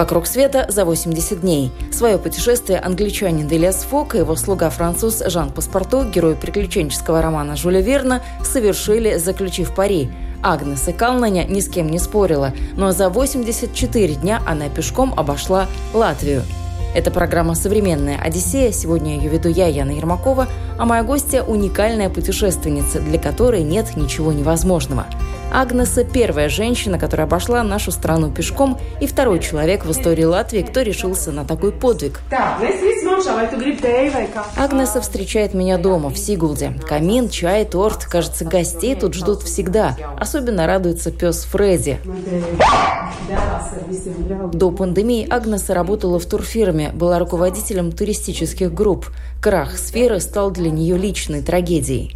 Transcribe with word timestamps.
«Вокруг 0.00 0.26
света 0.26 0.64
за 0.70 0.86
80 0.86 1.42
дней». 1.42 1.70
Свое 1.92 2.16
путешествие 2.16 2.78
англичанин 2.78 3.46
Делиас 3.46 3.82
Фок 3.82 4.14
и 4.14 4.18
его 4.18 4.34
слуга-француз 4.34 5.22
Жан 5.26 5.50
Паспорту, 5.50 6.04
герой 6.04 6.36
приключенческого 6.36 7.20
романа 7.20 7.54
Жюля 7.54 7.82
Верна, 7.82 8.22
совершили, 8.42 9.18
заключив 9.18 9.74
пари. 9.74 10.10
Агнес 10.42 10.88
и 10.88 10.92
Калнаня 10.92 11.44
ни 11.44 11.60
с 11.60 11.68
кем 11.68 11.90
не 11.90 11.98
спорила, 11.98 12.54
но 12.78 12.92
за 12.92 13.10
84 13.10 14.14
дня 14.14 14.40
она 14.46 14.70
пешком 14.70 15.12
обошла 15.18 15.66
Латвию. 15.92 16.44
Это 16.94 17.10
программа 17.10 17.54
«Современная 17.54 18.18
Одиссея». 18.18 18.72
Сегодня 18.72 19.16
ее 19.16 19.28
веду 19.28 19.50
я, 19.50 19.66
Яна 19.66 19.90
Ермакова, 19.90 20.48
а 20.78 20.86
моя 20.86 21.02
гостья– 21.02 21.42
уникальная 21.46 22.08
путешественница, 22.08 23.00
для 23.00 23.18
которой 23.18 23.62
нет 23.64 23.96
ничего 23.96 24.32
невозможного– 24.32 25.04
Агнеса– 25.52 26.04
первая 26.12 26.48
женщина, 26.48 26.98
которая 26.98 27.26
обошла 27.26 27.62
нашу 27.62 27.90
страну 27.90 28.30
пешком, 28.30 28.78
и 29.00 29.06
второй 29.06 29.40
человек 29.40 29.84
в 29.84 29.90
истории 29.90 30.24
Латвии, 30.24 30.62
кто 30.62 30.82
решился 30.82 31.32
на 31.32 31.44
такой 31.44 31.72
подвиг. 31.72 32.20
Агнеса 34.56 35.00
встречает 35.00 35.54
меня 35.54 35.78
дома, 35.78 36.10
в 36.10 36.18
Сигулде. 36.18 36.74
Камин, 36.86 37.28
чай, 37.28 37.64
торт. 37.64 38.04
Кажется, 38.04 38.44
гостей 38.44 38.94
тут 38.94 39.14
ждут 39.14 39.42
всегда. 39.42 39.96
Особенно 40.18 40.66
радуется 40.66 41.10
пес 41.10 41.44
Фредди. 41.44 41.98
До 44.52 44.70
пандемии 44.70 45.26
Агнеса 45.28 45.74
работала 45.74 46.18
в 46.18 46.26
турфирме, 46.26 46.90
была 46.92 47.18
руководителем 47.18 47.92
туристических 47.92 48.72
групп. 48.72 49.06
Крах 49.42 49.78
сферы 49.78 50.20
стал 50.20 50.50
для 50.50 50.70
нее 50.70 50.96
личной 50.96 51.42
трагедией. 51.42 52.14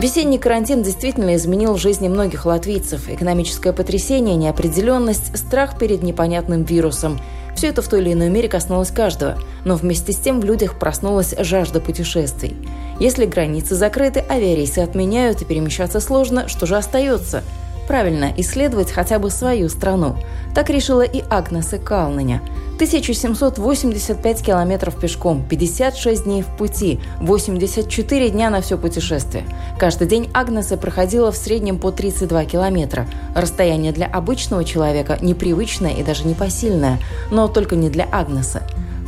Весенний 0.00 0.38
карантин 0.38 0.82
действительно 0.82 1.34
изменил 1.34 1.78
жизни 1.78 2.08
многих 2.08 2.44
латвийцев. 2.44 3.08
Экономическое 3.08 3.72
потрясение, 3.72 4.36
неопределенность, 4.36 5.34
страх 5.34 5.78
перед 5.78 6.02
непонятным 6.02 6.62
вирусом. 6.64 7.18
Все 7.56 7.68
это 7.68 7.80
в 7.80 7.88
той 7.88 8.00
или 8.00 8.12
иной 8.12 8.28
мере 8.28 8.48
коснулось 8.48 8.90
каждого, 8.90 9.38
но 9.64 9.76
вместе 9.76 10.12
с 10.12 10.16
тем 10.16 10.40
в 10.40 10.44
людях 10.44 10.78
проснулась 10.78 11.34
жажда 11.38 11.80
путешествий. 11.80 12.54
Если 13.00 13.24
границы 13.24 13.76
закрыты, 13.76 14.22
авиарейсы 14.28 14.80
отменяют 14.80 15.40
и 15.40 15.46
перемещаться 15.46 16.00
сложно, 16.00 16.48
что 16.48 16.66
же 16.66 16.76
остается– 16.76 17.42
Правильно, 17.86 18.32
исследовать 18.36 18.90
хотя 18.90 19.18
бы 19.18 19.30
свою 19.30 19.68
страну. 19.68 20.16
Так 20.54 20.70
решила 20.70 21.02
и 21.02 21.22
Агнеса 21.28 21.78
Калныня. 21.78 22.40
1785 22.74 24.42
километров 24.42 24.98
пешком, 24.98 25.44
56 25.48 26.24
дней 26.24 26.42
в 26.42 26.48
пути, 26.56 26.98
84 27.20 28.30
дня 28.30 28.50
на 28.50 28.62
все 28.62 28.76
путешествие. 28.76 29.44
Каждый 29.78 30.08
день 30.08 30.28
Агнеса 30.34 30.76
проходила 30.76 31.30
в 31.30 31.36
среднем 31.36 31.78
по 31.78 31.92
32 31.92 32.46
километра. 32.46 33.06
Расстояние 33.34 33.92
для 33.92 34.06
обычного 34.06 34.64
человека 34.64 35.18
непривычное 35.20 35.92
и 35.92 36.02
даже 36.02 36.26
непосильное, 36.26 36.98
но 37.30 37.46
только 37.46 37.76
не 37.76 37.90
для 37.90 38.08
Агнеса. 38.10 38.62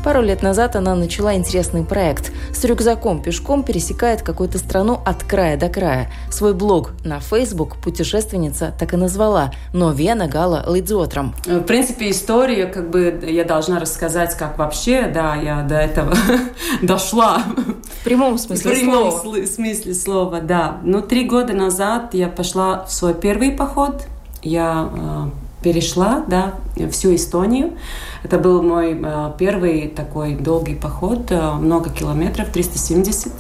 Пару 0.07 0.23
лет 0.23 0.41
назад 0.41 0.77
она 0.77 0.95
начала 0.95 1.35
интересный 1.35 1.83
проект. 1.83 2.31
С 2.55 2.63
рюкзаком 2.63 3.21
пешком 3.21 3.65
пересекает 3.65 4.23
какую-то 4.23 4.57
страну 4.59 5.01
от 5.05 5.25
края 5.25 5.57
до 5.57 5.69
края. 5.69 6.13
Свой 6.31 6.55
блог 6.55 6.93
на 7.05 7.19
Facebook 7.19 7.79
путешественница 7.79 8.73
так 8.79 8.95
и 8.95 8.97
назвала 8.97 9.51
«Но 9.73 9.91
Вена 9.91 10.29
Гала 10.29 10.65
Лидзотром». 10.73 11.35
В 11.45 11.63
принципе, 11.63 12.09
историю 12.09 12.73
как 12.73 12.89
бы 12.89 13.19
я 13.27 13.43
должна 13.43 13.81
рассказать, 13.81 14.37
как 14.37 14.59
вообще, 14.59 15.11
да, 15.13 15.35
я 15.35 15.63
до 15.63 15.75
этого 15.75 16.15
дошла. 16.83 17.43
В 18.01 18.05
прямом 18.05 18.39
смысле 18.39 18.71
В 18.71 18.75
прямом 18.79 19.11
слова. 19.11 19.45
смысле 19.45 19.93
слова, 19.93 20.41
да. 20.41 20.79
Ну, 20.85 21.03
три 21.03 21.25
года 21.25 21.53
назад 21.53 22.15
я 22.15 22.29
пошла 22.29 22.85
в 22.85 22.93
свой 22.93 23.13
первый 23.13 23.51
поход. 23.51 24.05
Я 24.41 24.89
э, 24.95 25.46
перешла 25.63 26.25
да, 26.29 26.55
всю 26.91 27.15
Эстонию. 27.15 27.73
Это 28.23 28.39
был 28.39 28.63
мой 28.63 28.99
э, 29.03 29.33
первый 29.39 29.89
такой 29.89 30.35
долгий 30.35 30.75
поход, 30.75 31.31
э, 31.31 31.53
много 31.53 31.91
километров, 31.91 32.49
370. 32.51 33.33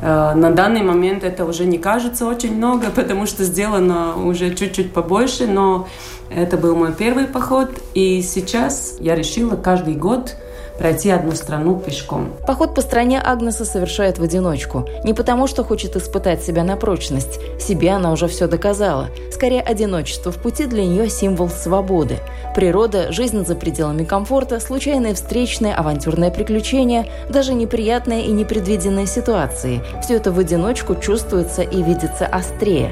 Э, 0.00 0.34
на 0.34 0.50
данный 0.50 0.82
момент 0.82 1.24
это 1.24 1.44
уже 1.44 1.66
не 1.66 1.78
кажется 1.78 2.26
очень 2.26 2.56
много, 2.56 2.90
потому 2.94 3.26
что 3.26 3.44
сделано 3.44 4.16
уже 4.16 4.54
чуть-чуть 4.54 4.92
побольше, 4.92 5.46
но 5.46 5.88
это 6.30 6.56
был 6.56 6.76
мой 6.76 6.92
первый 6.92 7.24
поход. 7.24 7.70
И 7.94 8.22
сейчас 8.22 8.96
я 9.00 9.14
решила 9.14 9.56
каждый 9.56 9.94
год 9.94 10.36
пройти 10.78 11.10
одну 11.10 11.32
страну 11.32 11.76
пешком. 11.76 12.30
Поход 12.46 12.74
по 12.74 12.80
стране 12.80 13.20
Агнеса 13.20 13.64
совершает 13.64 14.18
в 14.18 14.22
одиночку. 14.22 14.88
Не 15.04 15.12
потому, 15.12 15.46
что 15.46 15.64
хочет 15.64 15.96
испытать 15.96 16.42
себя 16.42 16.64
на 16.64 16.76
прочность. 16.76 17.40
Себе 17.60 17.90
она 17.90 18.12
уже 18.12 18.28
все 18.28 18.46
доказала. 18.46 19.08
Скорее, 19.32 19.60
одиночество 19.60 20.32
в 20.32 20.36
пути 20.36 20.66
для 20.66 20.84
нее 20.84 21.08
символ 21.10 21.48
свободы. 21.48 22.18
Природа, 22.54 23.12
жизнь 23.12 23.44
за 23.44 23.54
пределами 23.54 24.04
комфорта, 24.04 24.60
случайные 24.60 25.14
встречные, 25.14 25.74
авантюрные 25.74 26.30
приключения, 26.30 27.06
даже 27.28 27.54
неприятные 27.54 28.26
и 28.26 28.32
непредвиденные 28.32 29.06
ситуации. 29.06 29.82
Все 30.02 30.14
это 30.14 30.32
в 30.32 30.38
одиночку 30.38 30.94
чувствуется 30.94 31.62
и 31.62 31.82
видится 31.82 32.26
острее. 32.26 32.90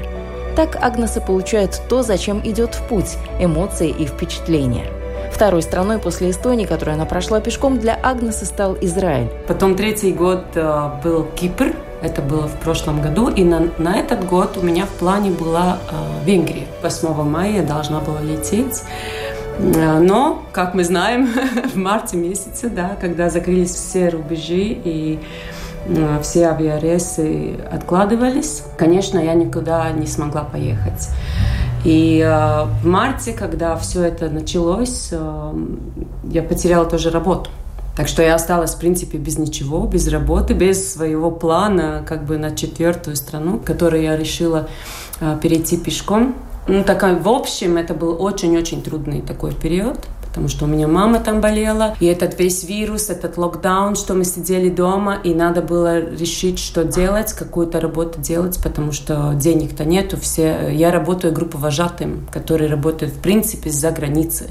Так 0.55 0.75
Агнеса 0.81 1.21
получает 1.21 1.79
то, 1.87 2.01
зачем 2.01 2.41
идет 2.43 2.73
в 2.73 2.87
путь– 2.87 3.17
эмоции 3.39 3.89
и 3.89 4.05
впечатления. 4.05 4.96
Второй 5.31 5.61
страной 5.61 5.99
после 5.99 6.31
Эстонии, 6.31 6.65
которую 6.65 6.95
она 6.95 7.05
прошла 7.05 7.39
пешком, 7.39 7.79
для 7.79 7.95
Агнесы 7.95 8.45
стал 8.45 8.77
Израиль. 8.81 9.29
Потом 9.47 9.75
третий 9.75 10.11
год 10.11 10.45
э, 10.55 10.89
был 11.03 11.25
Кипр. 11.35 11.73
Это 12.01 12.21
было 12.21 12.47
в 12.47 12.59
прошлом 12.59 13.01
году. 13.01 13.29
И 13.29 13.43
на, 13.43 13.69
на 13.77 13.97
этот 13.97 14.25
год 14.25 14.57
у 14.57 14.61
меня 14.61 14.85
в 14.85 14.91
плане 14.91 15.31
была 15.31 15.79
э, 15.89 16.25
Венгрия. 16.25 16.67
8 16.81 17.23
мая 17.23 17.57
я 17.57 17.63
должна 17.63 17.99
была 17.99 18.21
лететь. 18.21 18.83
Э, 19.59 19.99
но, 19.99 20.43
как 20.51 20.73
мы 20.73 20.83
знаем, 20.83 21.27
в 21.73 21.75
марте 21.75 22.17
месяце, 22.17 22.69
да, 22.69 22.95
когда 22.99 23.29
закрылись 23.29 23.71
все 23.71 24.09
рубежи 24.09 24.77
и 24.83 25.19
э, 25.87 26.19
все 26.21 26.47
авиарейсы 26.47 27.55
откладывались, 27.71 28.63
конечно, 28.77 29.19
я 29.19 29.33
никуда 29.33 29.89
не 29.91 30.07
смогла 30.07 30.43
поехать. 30.43 31.09
И 31.87 32.19
э, 32.19 32.65
в 32.83 32.85
марте, 32.85 33.31
когда 33.31 33.77
все 33.77 34.03
это 34.03 34.29
началось, 34.29 35.07
э, 35.11 35.53
я 36.25 36.43
потеряла 36.43 36.85
тоже 36.85 37.11
работу. 37.11 37.49
Так 37.95 38.09
что 38.09 38.21
я 38.21 38.35
осталась, 38.35 38.75
в 38.75 38.79
принципе, 38.79 39.17
без 39.17 39.37
ничего, 39.37 39.87
без 39.87 40.09
работы, 40.09 40.53
без 40.53 40.93
своего 40.93 41.31
плана, 41.31 42.03
как 42.05 42.25
бы 42.25 42.37
на 42.37 42.53
четвертую 42.53 43.15
страну, 43.15 43.61
которую 43.63 44.03
я 44.03 44.17
решила 44.17 44.67
э, 45.21 45.37
перейти 45.41 45.77
пешком. 45.77 46.35
Ну, 46.67 46.83
такая, 46.83 47.17
в 47.17 47.29
общем, 47.29 47.77
это 47.77 47.93
был 47.93 48.21
очень-очень 48.21 48.81
трудный 48.81 49.21
такой 49.21 49.53
период 49.53 49.97
потому 50.37 50.49
что 50.49 50.65
у 50.65 50.67
меня 50.67 50.87
мама 50.87 51.19
там 51.19 51.41
болела, 51.41 51.95
и 51.99 52.05
этот 52.05 52.37
весь 52.37 52.63
вирус, 52.63 53.09
этот 53.09 53.39
локдаун, 53.39 53.95
что 53.95 54.13
мы 54.13 54.23
сидели 54.23 54.69
дома, 54.69 55.17
и 55.23 55.33
надо 55.33 55.63
было 55.63 55.99
решить, 55.99 56.59
что 56.59 56.83
делать, 56.83 57.33
какую-то 57.33 57.81
работу 57.81 58.21
делать, 58.21 58.59
потому 58.61 58.91
что 58.91 59.33
денег-то 59.33 59.83
нету. 59.83 60.15
Все... 60.17 60.69
Я 60.71 60.91
работаю 60.91 61.33
группой 61.33 61.59
вожатым, 61.59 62.27
которые 62.31 62.69
работают, 62.69 63.15
в 63.15 63.19
принципе, 63.19 63.71
за 63.71 63.89
границей. 63.89 64.49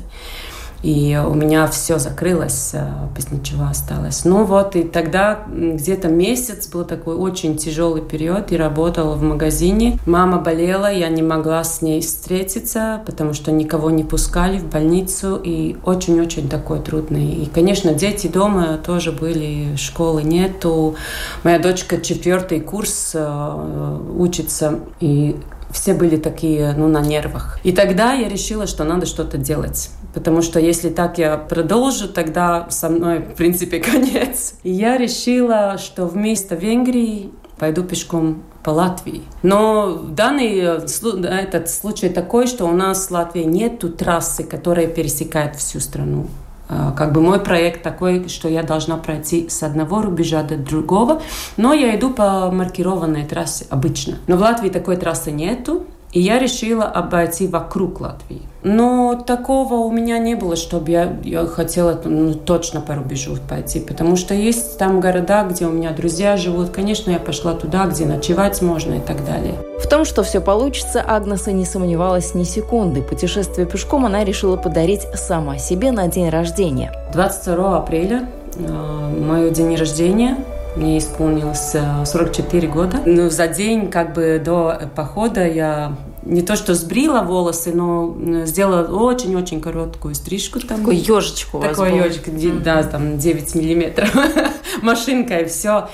И 0.87 1.21
у 1.21 1.35
меня 1.35 1.67
все 1.67 1.99
закрылось, 1.99 2.71
э, 2.73 2.88
без 3.17 3.33
ничего 3.33 3.65
осталось. 3.65 4.25
Ну 4.25 4.44
вот, 4.44 4.77
и 4.77 4.85
тогда 4.85 5.41
где-то 5.49 6.06
месяц 6.06 6.69
был 6.69 6.85
такой 6.85 7.17
очень 7.17 7.56
тяжелый 7.56 8.03
период. 8.03 8.53
Я 8.53 8.59
работала 8.59 9.17
в 9.17 9.23
магазине. 9.23 9.99
Мама 10.06 10.38
болела, 10.38 10.88
я 10.93 11.09
не 11.09 11.23
могла 11.23 11.65
с 11.65 11.83
ней 11.83 12.00
встретиться, 12.03 13.03
потому 13.05 13.33
что 13.33 13.50
никого 13.50 13.91
не 13.91 14.05
пускали 14.05 14.59
в 14.59 14.71
больницу. 14.71 15.41
И 15.43 15.77
очень-очень 15.85 16.49
такой 16.49 16.79
трудный. 16.79 17.33
И, 17.33 17.47
конечно, 17.47 17.93
дети 17.93 18.29
дома 18.29 18.79
тоже 18.79 19.11
были, 19.11 19.75
школы 19.75 20.23
нету. 20.23 20.94
Моя 21.43 21.59
дочка 21.59 22.00
четвертый 22.00 22.61
курс 22.61 23.11
э, 23.12 23.99
учится. 24.17 24.79
И 25.00 25.35
все 25.76 25.93
были 25.93 26.17
такие, 26.17 26.73
ну, 26.75 26.88
на 26.88 27.02
нервах. 27.02 27.58
И 27.62 27.73
тогда 27.73 28.14
я 28.14 28.28
решила, 28.28 28.67
что 28.67 28.84
надо 28.84 29.05
что-то 29.05 29.37
делать. 29.37 29.90
Потому 30.14 30.40
что 30.40 30.58
если 30.58 30.88
так 30.88 31.19
я 31.19 31.37
продолжу, 31.37 32.08
тогда 32.08 32.67
со 32.70 32.88
мной, 32.88 33.19
в 33.19 33.34
принципе, 33.34 33.78
конец. 33.93 34.55
И 34.62 34.70
я 34.70 34.96
решила, 34.96 35.76
что 35.76 36.06
вместо 36.06 36.55
Венгрии 36.55 37.31
пойду 37.58 37.84
пешком 37.84 38.43
по 38.64 38.70
Латвии. 38.70 39.23
Но 39.43 39.93
данный 39.93 40.56
этот 40.56 41.69
случай 41.69 42.08
такой, 42.08 42.46
что 42.46 42.64
у 42.64 42.73
нас 42.73 43.08
в 43.08 43.11
Латвии 43.11 43.43
нет 43.43 43.84
трассы, 43.99 44.44
которая 44.44 44.87
пересекает 44.87 45.56
всю 45.56 45.81
страну. 45.81 46.26
А, 46.68 46.92
как 46.92 47.12
бы 47.12 47.20
мой 47.20 47.38
проект 47.38 47.82
такой, 47.82 48.28
что 48.28 48.48
я 48.48 48.62
должна 48.62 48.96
пройти 48.96 49.48
с 49.48 49.62
одного 49.62 50.02
рубежа 50.02 50.42
до 50.42 50.56
другого, 50.56 51.22
но 51.56 51.72
я 51.72 51.96
иду 51.96 52.10
по 52.10 52.50
маркированной 52.50 53.24
трассе 53.24 53.66
обычно. 53.70 54.16
Но 54.26 54.36
в 54.36 54.40
Латвии 54.40 54.68
такой 54.68 54.96
трассы 54.96 55.30
нету, 55.30 55.86
и 56.16 56.20
я 56.20 56.38
решила 56.38 56.84
обойти 56.84 57.46
вокруг 57.46 58.00
Латвии. 58.00 58.40
Но 58.62 59.22
такого 59.26 59.74
у 59.74 59.92
меня 59.92 60.16
не 60.18 60.34
было, 60.34 60.56
чтобы 60.56 60.90
я, 60.90 61.14
я 61.22 61.44
хотела 61.44 62.00
ну, 62.02 62.32
точно 62.32 62.80
по 62.80 62.94
рубежу 62.94 63.36
пойти, 63.46 63.80
потому 63.80 64.16
что 64.16 64.32
есть 64.32 64.78
там 64.78 65.00
города, 65.00 65.44
где 65.44 65.66
у 65.66 65.70
меня 65.70 65.90
друзья 65.90 66.38
живут. 66.38 66.70
Конечно, 66.70 67.10
я 67.10 67.18
пошла 67.18 67.52
туда, 67.52 67.84
где 67.84 68.06
ночевать 68.06 68.62
можно 68.62 68.94
и 68.94 69.00
так 69.00 69.26
далее. 69.26 69.56
В 69.78 69.86
том, 69.86 70.06
что 70.06 70.22
все 70.22 70.40
получится, 70.40 71.04
Агнеса 71.06 71.52
не 71.52 71.66
сомневалась 71.66 72.32
ни 72.32 72.44
секунды. 72.44 73.02
Путешествие 73.02 73.66
пешком 73.66 74.06
она 74.06 74.24
решила 74.24 74.56
подарить 74.56 75.02
сама 75.16 75.58
себе 75.58 75.92
на 75.92 76.08
день 76.08 76.30
рождения. 76.30 76.94
22 77.12 77.76
апреля 77.76 78.26
э, 78.56 79.20
мое 79.20 79.50
день 79.50 79.76
рождения 79.76 80.38
мне 80.76 80.98
исполнилось 80.98 81.76
44 82.04 82.68
э, 82.68 82.70
года. 82.70 82.96
Ну, 83.04 83.28
за 83.30 83.48
день 83.48 83.90
как 83.90 84.14
бы 84.14 84.40
до 84.42 84.80
похода 84.94 85.46
я 85.46 85.92
не 86.26 86.43
то 86.43 86.56
что 86.56 86.75
сбрила 86.75 87.23
волосы, 87.23 87.73
но 87.73 88.17
сделала 88.44 88.87
очень-очень 88.87 89.61
короткую 89.61 90.14
стрижку. 90.14 90.61
Там. 90.61 90.78
Такой 90.78 90.96
ежичек 90.96 91.55
у 91.55 91.58
вас 91.58 91.76
Такой 91.76 91.96
ежик, 91.96 92.28
mm-hmm. 92.28 92.62
да, 92.62 92.82
там 92.82 93.19
9 93.19 93.55
миллиметров. 93.55 94.14
Машинка 94.82 95.38
и 95.38 95.46
все. 95.46 95.88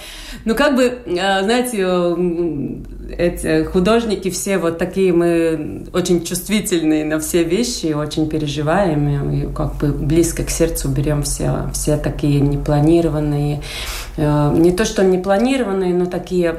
Ну, 0.45 0.55
как 0.55 0.75
бы, 0.75 0.85
э, 0.85 1.43
знаете, 1.43 1.87
эти 3.17 3.65
художники 3.65 4.31
все 4.31 4.59
вот 4.59 4.79
такие, 4.79 5.13
мы 5.13 5.85
очень 5.93 6.25
чувствительные 6.25 7.05
на 7.05 7.21
все 7.21 7.45
вещи, 7.45 7.93
очень 7.93 8.29
переживаем, 8.29 9.31
и 9.31 9.53
как 9.53 9.77
бы 9.77 9.89
близко 9.93 10.45
к 10.45 10.51
сердцу 10.51 10.89
берем 10.89 11.23
все, 11.23 11.71
все 11.75 11.97
такие 11.97 12.41
непланированные, 12.41 13.63
э, 14.17 14.55
не 14.57 14.73
то 14.73 14.85
что 14.85 15.05
непланированные, 15.05 15.95
но 15.95 16.07
такие 16.07 16.57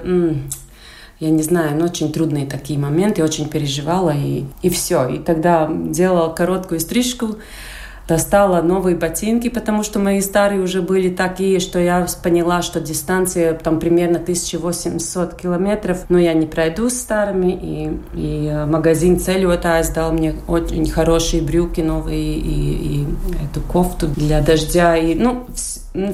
я 1.24 1.30
не 1.30 1.42
знаю, 1.42 1.78
но 1.78 1.86
очень 1.86 2.12
трудные 2.12 2.46
такие 2.46 2.78
моменты, 2.78 3.24
очень 3.24 3.48
переживала, 3.48 4.14
и, 4.14 4.44
и 4.62 4.70
все. 4.70 5.08
И 5.08 5.20
тогда 5.20 5.70
делала 5.72 6.34
короткую 6.34 6.82
стрижку, 6.82 7.38
достала 8.10 8.62
новые 8.62 8.98
ботинки, 8.98 9.48
потому 9.48 9.84
что 9.84 10.00
мои 10.00 10.20
старые 10.20 10.60
уже 10.60 10.82
были 10.82 11.10
такие, 11.10 11.62
что 11.62 11.80
я 11.80 12.06
поняла, 12.22 12.62
что 12.62 12.82
дистанция 12.82 13.54
там 13.54 13.80
примерно 13.80 14.20
1800 14.20 15.36
километров, 15.36 16.00
но 16.10 16.20
я 16.20 16.34
не 16.34 16.46
пройду 16.46 16.90
с 16.90 16.96
старыми, 16.96 17.52
и, 17.54 18.00
и 18.14 18.48
э, 18.48 18.66
магазин 18.66 19.18
Целюотайс 19.18 19.90
дал 19.92 20.12
мне 20.12 20.36
очень 20.50 20.90
хорошие 20.92 21.42
брюки 21.42 21.80
новые 21.80 22.36
и, 22.36 23.04
и 23.04 23.08
эту 23.50 23.62
кофту 23.62 24.10
для 24.10 24.42
дождя, 24.42 24.98
и 24.98 25.16
ну, 25.16 25.48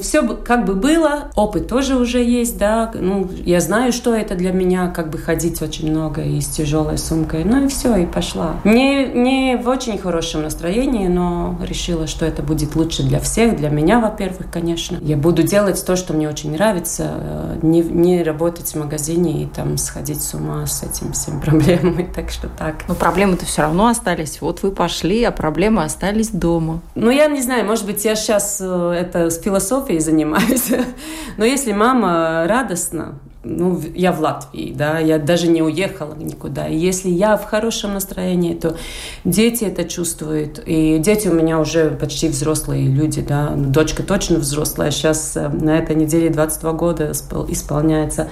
все 0.02 0.28
как 0.28 0.66
бы 0.66 0.76
было, 0.76 1.30
опыт 1.36 1.68
тоже 1.68 1.96
уже 1.96 2.24
есть, 2.24 2.58
да, 2.58 2.92
ну, 2.94 3.30
я 3.46 3.62
знаю, 3.62 3.94
что 3.94 4.14
это 4.14 4.36
для 4.36 4.52
меня, 4.52 4.88
как 4.88 5.10
бы 5.10 5.18
ходить 5.18 5.62
очень 5.62 5.90
много 5.90 6.22
и 6.22 6.42
с 6.42 6.48
тяжелой 6.48 6.98
сумкой, 6.98 7.46
ну 7.46 7.66
и 7.66 7.68
все, 7.70 7.96
и 7.96 8.06
пошла. 8.06 8.56
Не, 8.66 9.06
не 9.06 9.56
в 9.56 9.68
очень 9.70 9.98
хорошем 9.98 10.44
настроении, 10.44 11.08
но 11.08 11.58
решила, 11.62 12.08
что 12.08 12.26
это 12.26 12.44
будет 12.44 12.76
лучше 12.76 13.04
для 13.04 13.20
всех, 13.20 13.56
для 13.56 13.70
меня, 13.70 14.00
во-первых, 14.00 14.48
конечно. 14.52 14.98
Я 15.02 15.16
буду 15.16 15.44
делать 15.44 15.84
то, 15.86 15.96
что 15.96 16.14
мне 16.14 16.28
очень 16.28 16.52
нравится, 16.52 17.12
э, 17.16 17.60
не, 17.62 17.82
не 17.82 18.22
работать 18.24 18.68
в 18.68 18.76
магазине 18.76 19.44
и 19.44 19.46
там 19.46 19.78
сходить 19.78 20.22
с 20.22 20.34
ума 20.34 20.66
с 20.66 20.84
этим 20.84 21.14
всем 21.14 21.40
проблемами, 21.42 22.10
так 22.14 22.32
что 22.32 22.50
так. 22.50 22.84
Но 22.88 22.96
проблемы-то 22.96 23.46
все 23.46 23.62
равно 23.62 23.88
остались, 23.88 24.42
вот 24.42 24.62
вы 24.62 24.72
пошли, 24.72 25.24
а 25.24 25.32
проблемы 25.32 25.84
остались 25.84 26.30
дома. 26.30 26.82
Ну, 26.96 27.10
я 27.10 27.28
не 27.28 27.42
знаю, 27.42 27.66
может 27.66 27.86
быть, 27.86 28.04
я 28.04 28.16
сейчас 28.16 28.58
э, 28.60 28.92
это 29.00 29.30
с 29.30 29.40
философией 29.40 29.69
философией 29.70 30.00
занимаюсь. 30.00 30.72
Но 31.38 31.46
если 31.46 31.72
мама 31.74 32.46
радостна, 32.48 33.20
ну, 33.42 33.82
я 33.96 34.12
в 34.12 34.20
Латвии, 34.20 34.74
да, 34.76 35.00
я 35.00 35.18
даже 35.18 35.48
не 35.48 35.62
уехала 35.62 36.14
никуда. 36.14 36.68
И 36.68 36.76
если 36.76 37.10
я 37.10 37.38
в 37.38 37.46
хорошем 37.46 37.94
настроении, 37.94 38.54
то 38.54 38.76
дети 39.24 39.64
это 39.64 39.86
чувствуют. 39.86 40.62
И 40.66 40.98
дети 41.00 41.30
у 41.30 41.34
меня 41.34 41.60
уже 41.60 41.92
почти 41.92 42.28
взрослые 42.28 42.88
люди, 42.88 43.22
да. 43.22 43.54
Дочка 43.56 44.04
точно 44.04 44.40
взрослая, 44.40 44.92
сейчас 44.92 45.38
э, 45.38 45.48
на 45.48 45.78
этой 45.78 45.96
неделе 45.96 46.30
22 46.30 46.74
года 46.74 47.12
исполняется. 47.48 48.28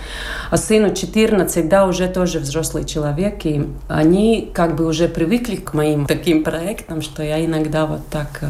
А 0.52 0.58
сыну 0.58 0.94
14, 0.94 1.70
да, 1.70 1.86
уже 1.86 2.10
тоже 2.10 2.40
взрослый 2.40 2.84
человек. 2.84 3.46
И 3.46 3.66
они 3.88 4.52
как 4.54 4.76
бы 4.76 4.86
уже 4.86 5.08
привыкли 5.08 5.56
к 5.56 5.74
моим 5.74 6.06
таким 6.06 6.44
проектам, 6.44 7.02
что 7.02 7.24
я 7.24 7.44
иногда 7.46 7.86
вот 7.86 8.06
так 8.10 8.40
э, 8.42 8.48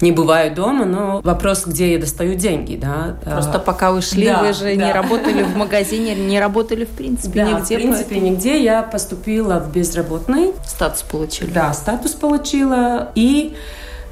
не 0.00 0.12
бываю 0.12 0.54
дома, 0.54 0.84
но 0.84 1.20
вопрос, 1.24 1.66
где 1.66 1.94
я 1.94 1.98
достаю 1.98 2.36
деньги, 2.36 2.76
да. 2.76 3.16
Просто 3.24 3.58
пока 3.58 3.90
вы 3.90 4.02
шли, 4.02 4.26
да, 4.26 4.42
вы 4.44 4.52
же 4.52 4.76
да. 4.76 4.86
не 4.86 4.92
работали 4.92 5.42
в 5.42 5.56
магазине 5.56 5.95
не, 5.98 6.14
не 6.14 6.40
работали 6.40 6.84
в 6.84 6.90
принципе 6.90 7.44
да, 7.44 7.52
нигде. 7.52 7.76
в 7.76 7.80
принципе 7.80 8.14
поэтому... 8.14 8.30
нигде. 8.32 8.62
Я 8.62 8.82
поступила 8.82 9.58
в 9.58 9.72
безработный. 9.72 10.52
Статус 10.64 11.02
получили. 11.02 11.50
Да, 11.50 11.72
статус 11.72 12.12
получила. 12.12 13.10
И 13.14 13.54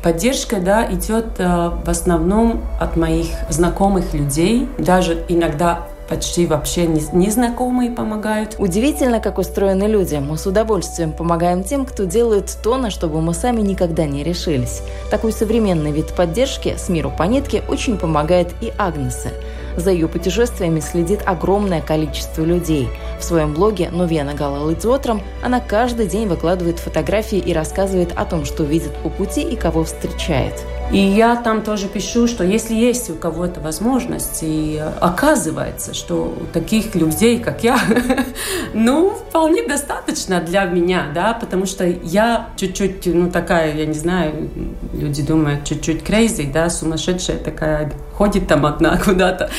поддержка, 0.02 0.60
да, 0.60 0.86
идет 0.92 1.26
э, 1.38 1.70
в 1.84 1.88
основном 1.88 2.62
от 2.81 2.96
моих 2.96 3.28
знакомых 3.48 4.12
людей, 4.14 4.69
даже 4.78 5.25
иногда 5.28 5.86
почти 6.08 6.46
вообще 6.46 6.86
незнакомые 6.86 7.90
помогают. 7.90 8.56
Удивительно, 8.58 9.20
как 9.20 9.38
устроены 9.38 9.84
люди. 9.84 10.16
Мы 10.16 10.37
с 10.37 10.46
удовольствием 10.46 11.12
помогаем 11.12 11.64
тем, 11.64 11.87
кто 11.87 12.04
делает 12.04 12.56
то, 12.62 12.76
на 12.76 12.90
что 12.90 13.08
бы 13.08 13.20
мы 13.20 13.34
сами 13.34 13.60
никогда 13.60 14.06
не 14.06 14.22
решились. 14.22 14.82
Такой 15.10 15.32
современный 15.32 15.92
вид 15.92 16.14
поддержки 16.14 16.75
с 16.76 16.88
миру 16.88 17.12
по 17.16 17.22
нитке 17.25 17.62
очень 17.69 17.96
помогает 17.98 18.48
и 18.60 18.72
Агнесе. 18.76 19.32
За 19.76 19.91
ее 19.91 20.09
путешествиями 20.09 20.81
следит 20.81 21.21
огромное 21.26 21.81
количество 21.81 22.43
людей. 22.43 22.88
В 23.19 23.25
своем 23.25 23.55
блоге 23.55 23.91
«Новена 23.91 24.35
Гала 24.35 24.59
Лыцотром» 24.59 25.23
она 25.43 25.61
каждый 25.61 26.06
день 26.06 26.29
выкладывает 26.29 26.79
фотографии 26.79 27.38
и 27.38 27.53
рассказывает 27.53 28.12
о 28.17 28.25
том, 28.25 28.44
что 28.44 28.65
видит 28.65 28.94
по 29.03 29.09
пути 29.09 29.43
и 29.43 29.56
кого 29.56 29.85
встречает. 29.85 30.65
И 30.94 30.99
я 30.99 31.35
там 31.35 31.62
тоже 31.62 31.88
пишу, 31.88 32.29
что 32.29 32.44
если 32.44 32.73
есть 32.73 33.11
у 33.11 33.14
кого-то 33.14 33.61
возможность, 33.61 34.38
и 34.43 34.81
оказывается, 35.00 35.93
что 35.93 36.38
таких 36.52 36.94
людей, 36.94 37.41
как 37.41 37.64
я, 37.64 37.81
ну, 38.75 39.11
вполне 39.11 39.67
достаточно 39.67 40.41
для 40.41 40.67
меня, 40.67 41.06
да, 41.12 41.32
потому 41.32 41.67
что 41.67 41.85
я 41.85 42.50
чуть-чуть, 42.56 43.07
ну, 43.07 43.28
такая, 43.28 43.75
я 43.75 43.87
не 43.87 43.95
знаю, 43.95 44.49
люди 44.92 45.23
думают, 45.23 45.64
чуть-чуть 45.64 46.02
crazy, 46.02 46.52
да, 46.52 46.71
сумасшедшая 46.71 47.38
такая, 47.38 47.92
ходит 48.16 48.47
там 48.47 48.64
одна 48.64 48.97
куда-то. 49.04 49.50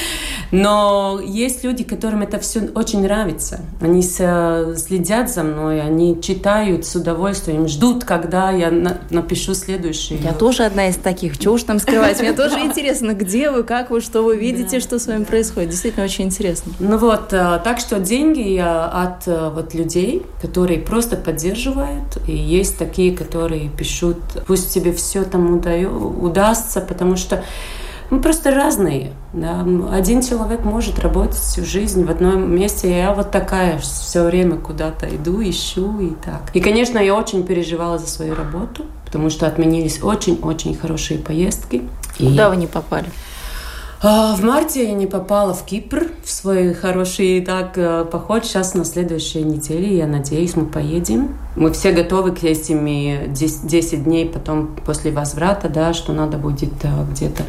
Но 0.51 1.19
есть 1.21 1.65
люди, 1.65 1.83
которым 1.83 2.21
это 2.21 2.39
все 2.39 2.61
очень 2.75 3.01
нравится. 3.01 3.59
Они 3.81 4.01
следят 4.01 5.29
за 5.29 5.43
мной, 5.43 5.81
они 5.81 6.21
читают 6.21 6.85
с 6.85 6.95
удовольствием, 6.95 7.67
ждут, 7.67 8.05
когда 8.05 8.51
я 8.51 8.71
напишу 9.09 9.53
следующий. 9.53 10.15
Я 10.15 10.31
тоже 10.31 10.63
одна 10.63 10.87
из 10.87 10.95
таких. 10.95 11.24
Чего 11.33 11.55
уж 11.55 11.63
там 11.63 11.79
скрывать? 11.79 12.19
Мне 12.19 12.33
тоже 12.43 12.59
интересно, 12.59 13.13
где 13.13 13.51
вы, 13.51 13.63
как 13.63 13.89
вы, 13.89 14.01
что 14.01 14.21
вы 14.21 14.37
видите, 14.37 14.79
что 14.79 14.99
с 14.99 15.07
вами 15.07 15.23
происходит. 15.23 15.69
Действительно 15.69 16.05
очень 16.05 16.25
интересно. 16.25 16.71
Ну 16.79 16.97
вот, 16.97 17.33
э, 17.33 17.59
так 17.63 17.79
что 17.79 17.99
деньги 17.99 18.57
от 18.57 19.27
э, 19.27 19.49
вот 19.53 19.73
людей, 19.73 20.23
которые 20.41 20.79
просто 20.79 21.17
поддерживают, 21.17 22.17
и 22.27 22.35
есть 22.35 22.77
такие, 22.77 23.15
которые 23.15 23.69
пишут, 23.69 24.17
пусть 24.47 24.73
тебе 24.73 24.93
все 24.93 25.23
там 25.23 25.61
удастся, 26.21 26.81
потому 26.81 27.15
что 27.15 27.43
мы 28.09 28.21
просто 28.21 28.51
разные. 28.51 29.11
Да. 29.33 29.65
Один 29.91 30.21
человек 30.21 30.63
может 30.63 30.99
работать 30.99 31.35
всю 31.35 31.65
жизнь 31.65 32.05
в 32.05 32.09
одном 32.09 32.53
месте. 32.55 32.95
Я 32.95 33.13
вот 33.13 33.31
такая 33.31 33.79
все 33.79 34.23
время 34.23 34.57
куда-то 34.57 35.07
иду, 35.13 35.41
ищу 35.41 35.99
и 35.99 36.11
так. 36.23 36.41
И, 36.53 36.61
конечно, 36.61 36.99
я 36.99 37.15
очень 37.15 37.45
переживала 37.45 37.97
за 37.97 38.07
свою 38.07 38.35
работу, 38.35 38.85
потому 39.05 39.29
что 39.29 39.47
отменились 39.47 40.01
очень-очень 40.01 40.75
хорошие 40.75 41.19
поездки. 41.19 41.83
Куда 42.17 42.47
и... 42.47 42.49
вы 42.49 42.55
не 42.57 42.67
попали? 42.67 43.07
А, 44.01 44.35
в 44.35 44.43
марте 44.43 44.87
я 44.87 44.93
не 44.93 45.07
попала 45.07 45.53
в 45.53 45.63
Кипр 45.63 46.07
в 46.23 46.29
свой 46.29 46.73
хороший 46.73 47.41
так 47.41 47.77
э, 47.77 48.05
поход. 48.05 48.45
Сейчас 48.45 48.73
на 48.73 48.83
следующей 48.83 49.41
неделе, 49.41 49.97
я 49.97 50.05
надеюсь, 50.05 50.55
мы 50.55 50.65
поедем. 50.65 51.37
Мы 51.55 51.71
все 51.71 51.91
готовы 51.91 52.31
к 52.31 52.43
этим 52.43 52.85
10 53.33 54.03
дней 54.03 54.27
потом 54.27 54.75
после 54.85 55.11
возврата, 55.11 55.69
да, 55.69 55.93
что 55.93 56.13
надо 56.13 56.37
будет 56.37 56.73
э, 56.83 56.89
где-то 57.11 57.43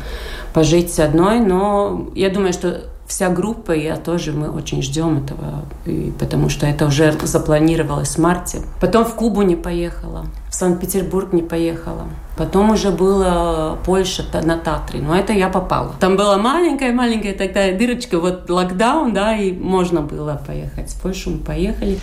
пожить 0.55 0.99
одной, 1.01 1.41
но 1.41 2.09
я 2.15 2.31
думаю, 2.31 2.53
что 2.53 2.85
вся 3.07 3.29
группа, 3.31 3.73
я 3.73 3.97
тоже, 3.97 4.33
мы 4.33 4.51
очень 4.51 4.83
ждем 4.83 5.25
этого, 5.25 5.65
и 5.85 6.13
потому 6.19 6.49
что 6.49 6.67
это 6.67 6.87
уже 6.87 7.13
запланировалось 7.23 8.17
в 8.17 8.19
марте. 8.19 8.61
Потом 8.81 9.05
в 9.05 9.15
Кубу 9.15 9.43
не 9.43 9.57
поехала, 9.57 10.27
в 10.51 10.55
Санкт-Петербург 10.55 11.33
не 11.33 11.43
поехала. 11.43 12.05
Потом 12.37 12.71
уже 12.71 12.91
была 12.91 13.77
Польша 13.85 14.25
на 14.45 14.59
Татре, 14.59 15.01
но 15.01 15.17
это 15.17 15.33
я 15.33 15.49
попала. 15.49 15.95
Там 16.01 16.17
была 16.17 16.37
маленькая-маленькая 16.37 17.35
такая 17.35 17.79
дырочка, 17.79 18.19
вот 18.19 18.51
локдаун, 18.51 19.15
да, 19.15 19.37
и 19.37 19.53
можно 19.53 20.03
было 20.03 20.41
поехать. 20.47 20.91
В 20.91 21.01
Польшу 21.01 21.31
мы 21.31 21.39
поехали. 21.39 21.99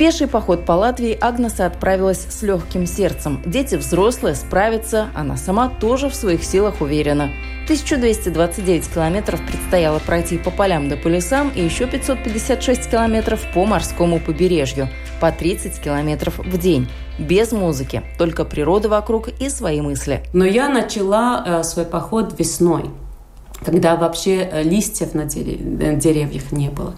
Пеший 0.00 0.28
поход 0.28 0.64
по 0.64 0.72
Латвии 0.72 1.14
Агнеса 1.20 1.66
отправилась 1.66 2.26
с 2.30 2.40
легким 2.40 2.86
сердцем. 2.86 3.42
Дети 3.44 3.74
взрослые, 3.74 4.34
справятся, 4.34 5.10
она 5.14 5.36
сама 5.36 5.68
тоже 5.68 6.08
в 6.08 6.14
своих 6.14 6.42
силах 6.42 6.80
уверена. 6.80 7.24
1229 7.64 8.94
километров 8.94 9.46
предстояло 9.46 9.98
пройти 9.98 10.38
по 10.38 10.50
полям 10.50 10.88
да 10.88 10.96
по 10.96 11.08
лесам 11.08 11.52
и 11.54 11.62
еще 11.62 11.86
556 11.86 12.90
километров 12.90 13.44
по 13.52 13.66
морскому 13.66 14.20
побережью. 14.20 14.88
По 15.20 15.32
30 15.32 15.78
километров 15.78 16.38
в 16.38 16.56
день. 16.56 16.88
Без 17.18 17.52
музыки, 17.52 18.02
только 18.16 18.46
природа 18.46 18.88
вокруг 18.88 19.28
и 19.38 19.50
свои 19.50 19.82
мысли. 19.82 20.24
Но 20.32 20.46
я 20.46 20.70
начала 20.70 21.44
э, 21.46 21.62
свой 21.62 21.84
поход 21.84 22.38
весной 22.38 22.86
когда 23.64 23.96
вообще 23.96 24.48
э, 24.50 24.62
листьев 24.62 25.14
на 25.14 25.22
э, 25.22 25.96
деревьях 25.96 26.52
не 26.52 26.68
было. 26.68 26.94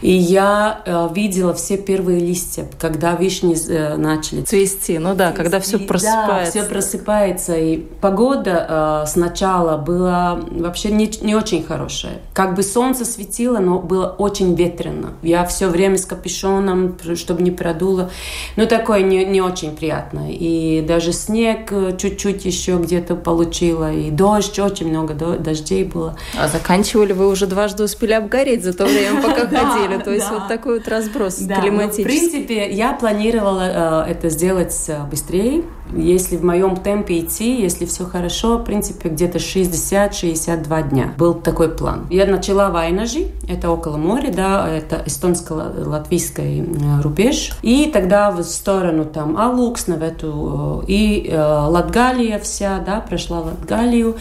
И 0.00 0.12
я 0.12 0.80
э, 0.84 1.08
видела 1.12 1.54
все 1.54 1.76
первые 1.76 2.20
листья, 2.20 2.66
когда 2.78 3.14
вишни 3.14 3.56
начали 3.96 4.42
цвести. 4.42 4.98
Ну 4.98 5.14
да, 5.14 5.32
когда 5.32 5.60
все 5.60 5.78
просыпается. 5.78 6.28
Да, 6.28 6.50
все 6.50 6.62
просыпается. 6.68 7.56
И 7.56 7.78
погода 7.78 9.04
сначала 9.06 9.76
была 9.76 10.38
вообще 10.50 10.90
не, 10.90 11.10
не 11.22 11.34
очень 11.34 11.62
хорошая. 11.64 12.20
Как 12.32 12.54
бы 12.54 12.62
солнце 12.62 13.04
светило, 13.04 13.58
но 13.58 13.78
было 13.78 14.06
очень 14.06 14.54
ветрено. 14.54 15.14
Я 15.22 15.44
все 15.44 15.68
время 15.68 15.98
с 15.98 16.06
капюшоном, 16.06 16.96
чтобы 17.16 17.42
не 17.42 17.50
продуло. 17.50 18.10
Ну, 18.56 18.66
такое 18.66 19.02
не, 19.02 19.24
не 19.24 19.40
очень 19.40 19.74
приятно. 19.74 20.30
И 20.30 20.84
даже 20.86 21.12
снег 21.12 21.72
чуть-чуть 21.98 22.44
еще 22.44 22.76
где-то 22.76 23.16
получила. 23.16 23.92
И 23.92 24.10
дождь, 24.10 24.58
очень 24.58 24.88
много 24.88 25.14
дождей 25.14 25.87
было. 25.88 26.16
А 26.38 26.48
заканчивали 26.48 27.12
вы 27.12 27.28
уже 27.28 27.46
дважды 27.46 27.84
успели 27.84 28.12
обгореть 28.12 28.64
за 28.64 28.72
то 28.72 28.86
время, 28.86 29.22
пока 29.22 29.46
ходили. 29.48 30.00
То 30.02 30.12
есть 30.12 30.30
вот 30.30 30.48
такой 30.48 30.78
вот 30.78 30.88
разброс 30.88 31.40
ну, 31.40 31.60
климатический. 31.60 32.04
В 32.04 32.06
принципе, 32.06 32.70
я 32.70 32.92
планировала 32.92 34.04
э, 34.06 34.10
это 34.10 34.30
сделать 34.30 34.74
э, 34.88 35.02
быстрее. 35.10 35.64
Если 35.96 36.36
в 36.36 36.44
моем 36.44 36.76
темпе 36.76 37.20
идти, 37.20 37.62
если 37.62 37.86
все 37.86 38.04
хорошо, 38.04 38.58
в 38.58 38.64
принципе, 38.64 39.08
где-то 39.08 39.38
60-62 39.38 40.90
дня. 40.90 41.14
Был 41.16 41.34
такой 41.34 41.70
план. 41.70 42.06
Я 42.10 42.26
начала 42.26 42.68
в 42.68 42.76
Айнажи, 42.76 43.28
это 43.48 43.70
около 43.70 43.96
моря, 43.96 44.30
да, 44.30 44.68
это 44.68 45.02
эстонско-латвийский 45.06 46.60
э, 46.60 47.00
рубеж. 47.02 47.52
И 47.62 47.90
тогда 47.92 48.30
в 48.30 48.42
сторону 48.42 49.06
там 49.06 49.36
Алукс, 49.38 49.86
в 49.86 50.02
эту, 50.02 50.84
и 50.86 51.32
Латгалия 51.34 52.38
вся, 52.38 52.78
да, 52.84 53.00
прошла 53.00 53.40
Латгалию. 53.40 54.16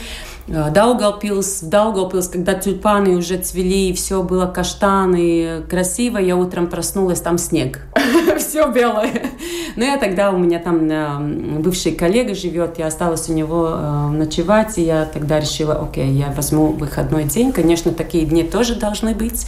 Э, 0.48 0.72
Даугавпилс, 0.72 1.62
Даугавпилс, 1.62 2.30
когда 2.30 2.54
тюльпаны 2.54 3.18
уже 3.18 3.38
цвели, 3.38 3.90
и 3.90 3.94
все 3.94 4.24
было 4.24 4.46
каштаны, 4.46 5.64
красиво, 5.70 6.18
я 6.18 6.36
утром 6.38 6.68
проснулась, 6.68 7.20
там 7.20 7.38
снег, 7.38 7.82
все 8.38 8.72
белое. 8.72 9.12
Но 9.76 9.84
я 9.84 9.98
тогда, 9.98 10.32
у 10.32 10.38
меня 10.38 10.60
там 10.60 10.90
э, 10.90 11.60
бывший 11.60 11.92
коллега 11.92 12.34
живет, 12.34 12.80
я 12.80 12.88
осталась 12.88 13.30
у 13.30 13.34
него 13.34 13.70
э, 13.72 14.08
ночевать, 14.10 14.78
и 14.78 14.84
я 14.84 15.06
тогда 15.06 15.40
решила, 15.40 15.74
окей, 15.76 16.10
я 16.12 16.32
возьму 16.32 16.68
выходной 16.68 17.26
день, 17.26 17.52
конечно, 17.52 17.92
такие 17.92 18.26
дни 18.26 18.44
тоже 18.44 18.76
должны 18.76 19.14
быть, 19.14 19.48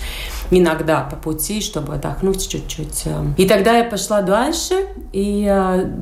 иногда 0.51 1.01
по 1.01 1.15
пути, 1.15 1.61
чтобы 1.61 1.95
отдохнуть 1.95 2.47
чуть-чуть. 2.47 3.05
И 3.37 3.47
тогда 3.47 3.77
я 3.77 3.83
пошла 3.83 4.21
дальше, 4.21 4.87
и 5.11 5.41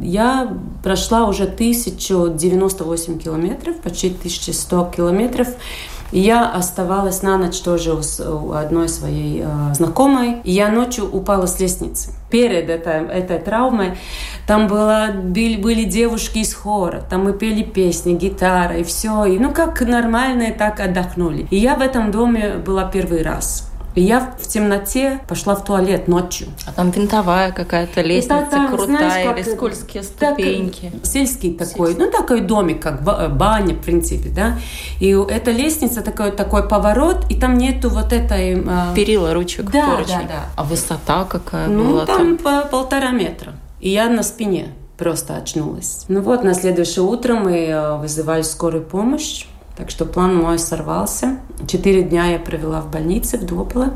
я 0.01 0.57
прошла 0.83 1.27
уже 1.27 1.43
1098 1.43 3.19
километров, 3.19 3.77
почти 3.77 4.07
1100 4.07 4.93
километров. 4.95 5.47
Я 6.11 6.49
оставалась 6.49 7.21
на 7.21 7.37
ночь 7.37 7.59
тоже 7.59 7.93
у 7.93 8.51
одной 8.53 8.87
своей 8.87 9.43
э, 9.43 9.73
знакомой. 9.73 10.37
И 10.45 10.51
я 10.51 10.69
ночью 10.69 11.09
упала 11.11 11.47
с 11.47 11.59
лестницы. 11.59 12.11
Перед 12.29 12.69
этой, 12.69 13.05
этой 13.07 13.39
травмой 13.39 13.97
там 14.47 14.67
было, 14.67 15.09
были, 15.13 15.61
были 15.61 15.83
девушки 15.83 16.39
из 16.39 16.53
хора, 16.53 17.03
там 17.09 17.25
мы 17.25 17.33
пели 17.33 17.63
песни, 17.63 18.13
гитара 18.13 18.77
и 18.77 18.83
все. 18.83 19.25
И, 19.25 19.37
ну, 19.37 19.51
как 19.51 19.81
нормальные, 19.81 20.53
так 20.53 20.79
отдохнули. 20.79 21.47
И 21.51 21.57
я 21.57 21.75
в 21.75 21.81
этом 21.81 22.11
доме 22.11 22.55
была 22.65 22.85
первый 22.85 23.21
раз. 23.21 23.66
И 23.97 24.01
я 24.01 24.19
в 24.37 24.45
темноте 24.45 25.21
пошла 25.27 25.55
в 25.55 25.65
туалет 25.65 26.07
ночью. 26.07 26.49
А 26.67 26.71
там 26.71 26.91
винтовая 26.91 27.51
какая-то 27.51 28.01
лестница 28.01 28.47
так, 28.51 28.69
крутая 28.69 28.85
знаешь, 28.85 29.27
как, 29.27 29.39
или 29.39 29.55
скользкие 29.55 30.03
ступеньки. 30.03 30.91
Так, 30.91 31.03
сельский 31.03 31.55
такой, 31.55 31.87
сельский. 31.93 32.05
ну 32.05 32.11
такой 32.11 32.41
домик, 32.41 32.79
как 32.79 33.01
э, 33.01 33.27
баня, 33.29 33.73
в 33.73 33.81
принципе, 33.81 34.29
да. 34.29 34.59
И 34.99 35.17
эта 35.31 35.49
лестница 35.49 36.03
такой, 36.03 36.31
такой 36.31 36.69
поворот, 36.69 37.25
и 37.31 37.35
там 37.39 37.57
нету 37.57 37.89
вот 37.89 38.13
этой... 38.13 38.63
Э... 38.63 38.93
Перила, 38.93 39.33
ручек, 39.33 39.71
да, 39.71 39.87
поручней. 39.87 40.27
Да, 40.27 40.33
да. 40.33 40.45
А 40.55 40.63
высота 40.63 41.23
какая 41.23 41.67
ну, 41.67 41.93
была 41.93 42.05
там? 42.05 42.37
там? 42.37 42.37
по 42.37 42.67
полтора 42.69 43.09
метра. 43.09 43.53
И 43.79 43.89
я 43.89 44.09
на 44.09 44.21
спине 44.21 44.75
просто 44.99 45.37
очнулась. 45.37 46.05
Ну 46.07 46.21
вот, 46.21 46.43
на 46.43 46.53
следующее 46.53 47.03
утро 47.03 47.33
мы 47.33 47.65
э, 47.65 47.97
вызывали 47.97 48.43
скорую 48.43 48.83
помощь. 48.83 49.47
Так 49.77 49.91
что 49.91 50.05
план 50.05 50.35
мой 50.35 50.57
сорвался. 50.57 51.37
Четыре 51.67 52.01
дня 52.01 52.25
я 52.25 52.39
провела 52.39 52.81
в 52.81 52.89
больнице 52.89 53.37
в 53.37 53.45
Дуополе. 53.45 53.91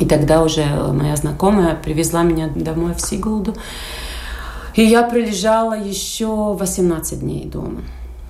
И 0.00 0.06
тогда 0.06 0.42
уже 0.42 0.64
моя 0.92 1.14
знакомая 1.14 1.76
привезла 1.76 2.24
меня 2.24 2.48
домой 2.48 2.94
в 2.94 3.00
Сигулду. 3.00 3.54
И 4.74 4.82
я 4.82 5.04
пролежала 5.04 5.78
еще 5.78 6.54
18 6.54 7.20
дней 7.20 7.44
дома. 7.46 7.82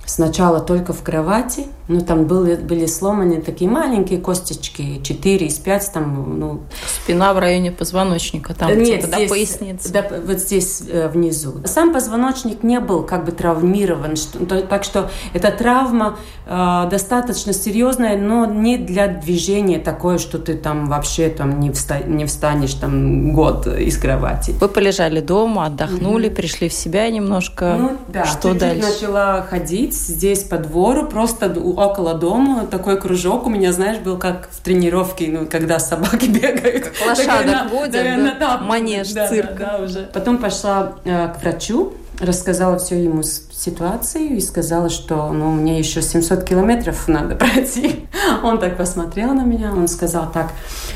Сначала 0.05 0.59
только 0.59 0.93
в 0.93 1.01
кровати, 1.01 1.65
ну 1.87 2.01
там 2.01 2.25
были, 2.25 2.55
были 2.55 2.85
сломаны 2.85 3.41
такие 3.41 3.69
маленькие 3.69 4.19
косточки, 4.19 5.01
4 5.01 5.47
из 5.47 5.55
5, 5.55 5.91
там, 5.93 6.39
ну... 6.39 6.61
Спина 7.03 7.33
в 7.33 7.39
районе 7.39 7.71
позвоночника, 7.71 8.53
там 8.53 8.77
Нет, 8.77 9.01
типа, 9.01 9.15
здесь, 9.15 9.29
до 9.29 9.33
поясницы. 9.33 9.91
Да, 9.91 10.05
вот 10.25 10.39
здесь 10.39 10.83
э, 10.87 11.07
внизу. 11.07 11.55
Сам 11.65 11.91
позвоночник 11.91 12.61
не 12.61 12.79
был 12.79 13.03
как 13.03 13.25
бы 13.25 13.31
травмирован, 13.31 14.15
что, 14.15 14.45
то, 14.45 14.61
так 14.61 14.83
что 14.83 15.09
эта 15.33 15.51
травма 15.51 16.17
э, 16.45 16.87
достаточно 16.89 17.51
серьезная, 17.51 18.17
но 18.17 18.45
не 18.45 18.77
для 18.77 19.07
движения 19.07 19.79
такое, 19.79 20.19
что 20.19 20.37
ты 20.37 20.55
там 20.55 20.87
вообще 20.87 21.29
там 21.29 21.59
не, 21.59 21.71
вста 21.71 21.99
не 21.99 22.25
встанешь 22.25 22.75
там 22.75 23.33
год 23.33 23.65
из 23.65 23.97
кровати. 23.97 24.51
Вы 24.59 24.69
полежали 24.69 25.19
дома, 25.19 25.65
отдохнули, 25.65 26.29
mm-hmm. 26.29 26.35
пришли 26.35 26.69
в 26.69 26.73
себя 26.73 27.09
немножко. 27.09 27.75
Ну 27.79 27.97
да, 28.07 28.25
что 28.25 28.53
дальше? 28.53 28.87
начала 28.87 29.41
ходить 29.41 29.94
здесь 29.95 30.43
по 30.43 30.57
двору, 30.57 31.07
просто 31.07 31.47
около 31.47 32.13
дома, 32.15 32.65
такой 32.65 32.99
кружок 32.99 33.47
у 33.47 33.49
меня, 33.49 33.71
знаешь, 33.71 33.99
был 33.99 34.17
как 34.17 34.49
в 34.51 34.61
тренировке, 34.61 35.27
ну, 35.31 35.45
когда 35.47 35.79
собаки 35.79 36.25
бегают. 36.29 36.91
Лошадок 37.05 37.71
водят, 37.71 38.39
да? 38.39 38.57
Манеж, 38.57 39.11
да, 39.11 39.27
цирк. 39.27 39.57
Да, 39.57 39.77
да, 39.77 39.83
уже. 39.83 40.09
Потом 40.13 40.37
пошла 40.37 40.95
э, 41.03 41.33
к 41.33 41.41
врачу, 41.41 41.93
рассказала 42.19 42.77
все 42.77 43.03
ему 43.03 43.23
ситуацию 43.23 44.35
и 44.35 44.41
сказала, 44.41 44.89
что 44.89 45.31
ну, 45.31 45.51
мне 45.51 45.79
еще 45.79 46.01
700 46.01 46.43
километров 46.43 47.07
надо 47.07 47.35
пройти. 47.37 48.07
Он 48.43 48.59
так 48.59 48.77
посмотрел 48.77 49.33
на 49.33 49.43
меня, 49.43 49.71
он 49.71 49.87
сказал 49.87 50.31
так, 50.31 50.51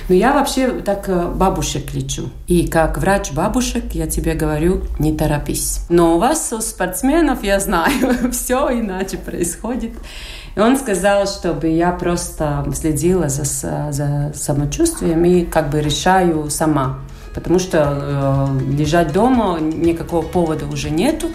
ну 0.08 0.16
я 0.16 0.34
вообще 0.34 0.70
так 0.82 1.08
э, 1.10 1.28
бабушек 1.28 1.94
лечу. 1.94 2.30
И 2.48 2.68
как 2.68 2.98
врач 2.98 3.32
бабушек 3.32 3.94
я 3.94 4.08
тебе 4.08 4.34
говорю, 4.34 4.84
не 5.00 5.16
торопись. 5.16 5.82
Но 5.90 6.16
у 6.16 6.20
вас, 6.20 6.52
у 6.54 6.62
спортсменов, 6.62 7.44
я 7.44 7.60
знаю, 7.60 8.32
все 8.32 8.70
иначе 8.80 9.18
происходит. 9.18 9.94
И 10.56 10.60
он 10.60 10.78
сказал, 10.78 11.28
чтобы 11.28 11.68
я 11.68 11.92
просто 11.92 12.66
следила 12.76 13.30
за, 13.30 13.92
за 13.92 14.32
самочувствием 14.36 15.24
и 15.24 15.46
как 15.46 15.70
бы 15.70 15.82
решаю 15.82 16.50
сама 16.50 17.00
потому 17.34 17.60
что 17.60 18.58
э, 18.60 18.74
лежать 18.74 19.12
дома 19.12 19.60
никакого 19.60 20.22
повода 20.26 20.66
уже 20.66 20.90
нету. 20.90 21.28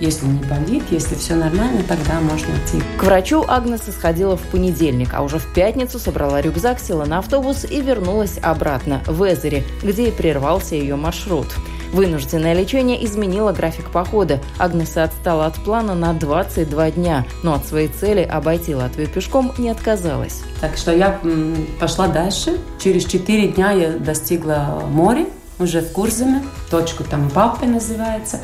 Если 0.00 0.24
не 0.26 0.42
болит, 0.44 0.84
если 0.90 1.14
все 1.14 1.34
нормально, 1.34 1.82
тогда 1.86 2.20
можно 2.20 2.52
идти. 2.64 2.82
К 2.98 3.04
врачу 3.04 3.44
Агнеса 3.46 3.92
сходила 3.92 4.36
в 4.36 4.42
понедельник, 4.42 5.10
а 5.12 5.22
уже 5.22 5.38
в 5.38 5.52
пятницу 5.52 5.98
собрала 5.98 6.40
рюкзак, 6.40 6.80
села 6.80 7.04
на 7.04 7.18
автобус 7.18 7.66
и 7.70 7.80
вернулась 7.82 8.38
обратно, 8.42 9.02
в 9.06 9.22
Эзере, 9.30 9.64
где 9.82 10.08
и 10.08 10.10
прервался 10.10 10.74
ее 10.74 10.96
маршрут. 10.96 11.48
Вынужденное 11.92 12.54
лечение 12.54 13.04
изменило 13.04 13.52
график 13.52 13.90
похода. 13.90 14.40
Агнеса 14.58 15.04
отстала 15.04 15.46
от 15.46 15.56
плана 15.56 15.94
на 15.94 16.12
22 16.12 16.92
дня, 16.92 17.26
но 17.42 17.54
от 17.54 17.66
своей 17.66 17.88
цели 17.88 18.22
обойти 18.22 18.74
Латвию 18.74 19.08
пешком 19.08 19.52
не 19.58 19.70
отказалась. 19.70 20.42
Так 20.60 20.76
что 20.76 20.94
я 20.94 21.18
пошла 21.80 22.06
дальше. 22.06 22.58
Через 22.78 23.04
4 23.06 23.48
дня 23.48 23.72
я 23.72 23.90
достигла 23.92 24.82
моря, 24.88 25.26
уже 25.60 25.80
в 25.80 25.92
Курзаме, 25.92 26.42
точку 26.70 27.04
там 27.04 27.30
Папы 27.30 27.66
называется. 27.66 28.40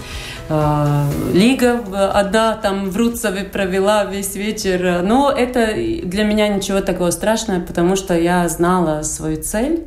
А, 0.48 1.08
Лига 1.32 1.80
одна 2.12 2.54
там 2.54 2.90
в 2.90 2.96
Руцеве 2.96 3.44
провела 3.44 4.04
весь 4.04 4.34
вечер. 4.36 5.02
Но 5.02 5.32
это 5.32 5.74
для 5.74 6.24
меня 6.24 6.48
ничего 6.48 6.80
такого 6.80 7.10
страшного, 7.10 7.60
потому 7.60 7.96
что 7.96 8.16
я 8.16 8.48
знала 8.48 9.02
свою 9.02 9.42
цель. 9.42 9.86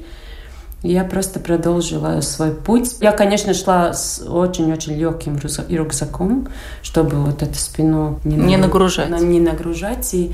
Я 0.81 1.03
просто 1.03 1.41
продолжила 1.41 2.21
свой 2.21 2.51
путь. 2.51 2.95
Я, 3.01 3.11
конечно, 3.11 3.53
шла 3.53 3.93
с 3.93 4.21
очень-очень 4.25 4.97
легким 4.97 5.37
рюкзаком, 5.67 6.47
чтобы 6.81 7.17
вот 7.17 7.41
эту 7.41 7.55
спину 7.55 8.19
не, 8.23 8.37
не 8.37 8.55
нагружать. 8.55 9.09
Не 9.09 9.41
нагружать. 9.41 10.13
И 10.13 10.31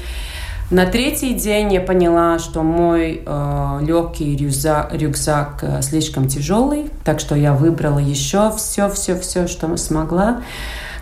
на 0.72 0.86
третий 0.86 1.34
день 1.34 1.74
я 1.74 1.82
поняла, 1.82 2.40
что 2.40 2.64
мой 2.64 3.22
э, 3.26 3.80
легкий 3.82 4.36
рюкзак, 4.36 4.94
рюкзак 4.94 5.64
э, 5.64 5.82
слишком 5.82 6.28
тяжелый, 6.28 6.90
так 7.04 7.20
что 7.20 7.36
я 7.36 7.54
выбрала 7.54 8.00
еще 8.00 8.52
все-все-все, 8.56 9.48
что 9.48 9.76
смогла. 9.78 10.42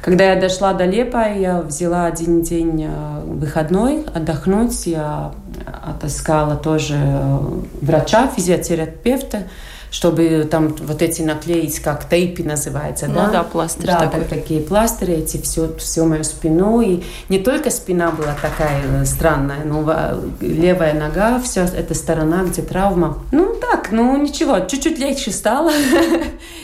Когда 0.04 0.34
я 0.34 0.36
дошла 0.40 0.74
до 0.74 0.84
Лепа, 0.84 1.30
я 1.30 1.62
взяла 1.62 2.06
один 2.08 2.42
день 2.42 2.88
э, 2.90 3.22
выходной 3.26 4.04
отдохнуть. 4.14 4.86
Я 4.86 5.32
отыскала 5.82 6.58
тоже 6.58 6.96
э, 6.98 7.38
врача, 7.82 8.28
физиотерапевта, 8.28 9.44
чтобы 9.94 10.48
там 10.50 10.70
вот 10.70 11.04
эти 11.04 11.22
наклеить, 11.22 11.80
как 11.80 12.10
тейпи 12.10 12.42
называется, 12.42 13.06
ну, 13.08 13.14
да? 13.14 13.30
да, 13.30 13.44
пластырь 13.44 13.86
да, 13.86 14.00
такой. 14.00 14.26
такие 14.26 14.60
пластыри, 14.60 15.14
эти 15.14 15.40
все, 15.40 15.72
все 15.78 16.04
мою 16.04 16.24
спину. 16.24 16.82
И 16.82 17.04
не 17.30 17.38
только 17.38 17.70
спина 17.70 18.10
была 18.10 18.36
такая 18.42 18.82
э, 18.84 19.06
странная, 19.06 19.64
но 19.64 19.84
левая 20.42 20.96
нога, 20.96 21.40
вся 21.40 21.66
эта 21.66 21.94
сторона, 21.94 22.44
где 22.44 22.64
травма. 22.64 23.20
Ну, 23.32 23.54
так, 23.62 23.92
ну, 23.92 24.18
ничего, 24.18 24.62
чуть-чуть 24.62 24.98
легче 24.98 25.30
стало. 25.30 25.72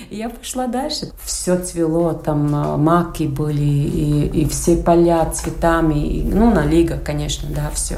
И 0.09 0.15
я 0.17 0.29
пошла 0.29 0.65
дальше. 0.65 1.11
Все 1.23 1.55
цвело, 1.59 2.13
там 2.13 2.47
э, 2.47 2.77
маки 2.77 3.25
были, 3.25 3.61
и, 3.61 4.41
и 4.41 4.49
все 4.49 4.75
поля 4.75 5.23
цветами. 5.25 5.99
И, 5.99 6.23
ну, 6.23 6.51
на 6.51 6.65
лига, 6.65 6.97
конечно, 6.97 7.47
да, 7.55 7.69
все. 7.75 7.97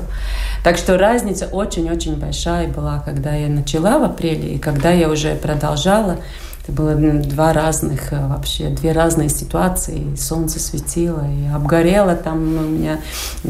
Так 0.65 0.77
что 0.77 0.97
разница 0.97 1.47
очень-очень 1.47 2.17
большая 2.17 2.67
была, 2.67 2.99
когда 2.99 3.33
я 3.33 3.47
начала 3.47 3.97
в 3.97 4.03
апреле 4.03 4.55
и 4.55 4.59
когда 4.59 4.91
я 4.91 5.09
уже 5.09 5.20
para 5.21 5.33
é 5.33 5.35
perante 5.35 5.65
Aljala, 5.65 6.19
Это 6.63 6.73
было 6.73 6.93
два 6.93 7.53
разных 7.53 8.13
э, 8.13 8.27
вообще, 8.27 8.69
две 8.69 8.91
разные 8.91 9.29
ситуации. 9.29 10.15
Солнце 10.15 10.59
светило, 10.59 11.25
и 11.27 11.47
обгорело 11.51 12.15
там 12.15 12.37
у 12.37 12.61
меня, 12.67 13.01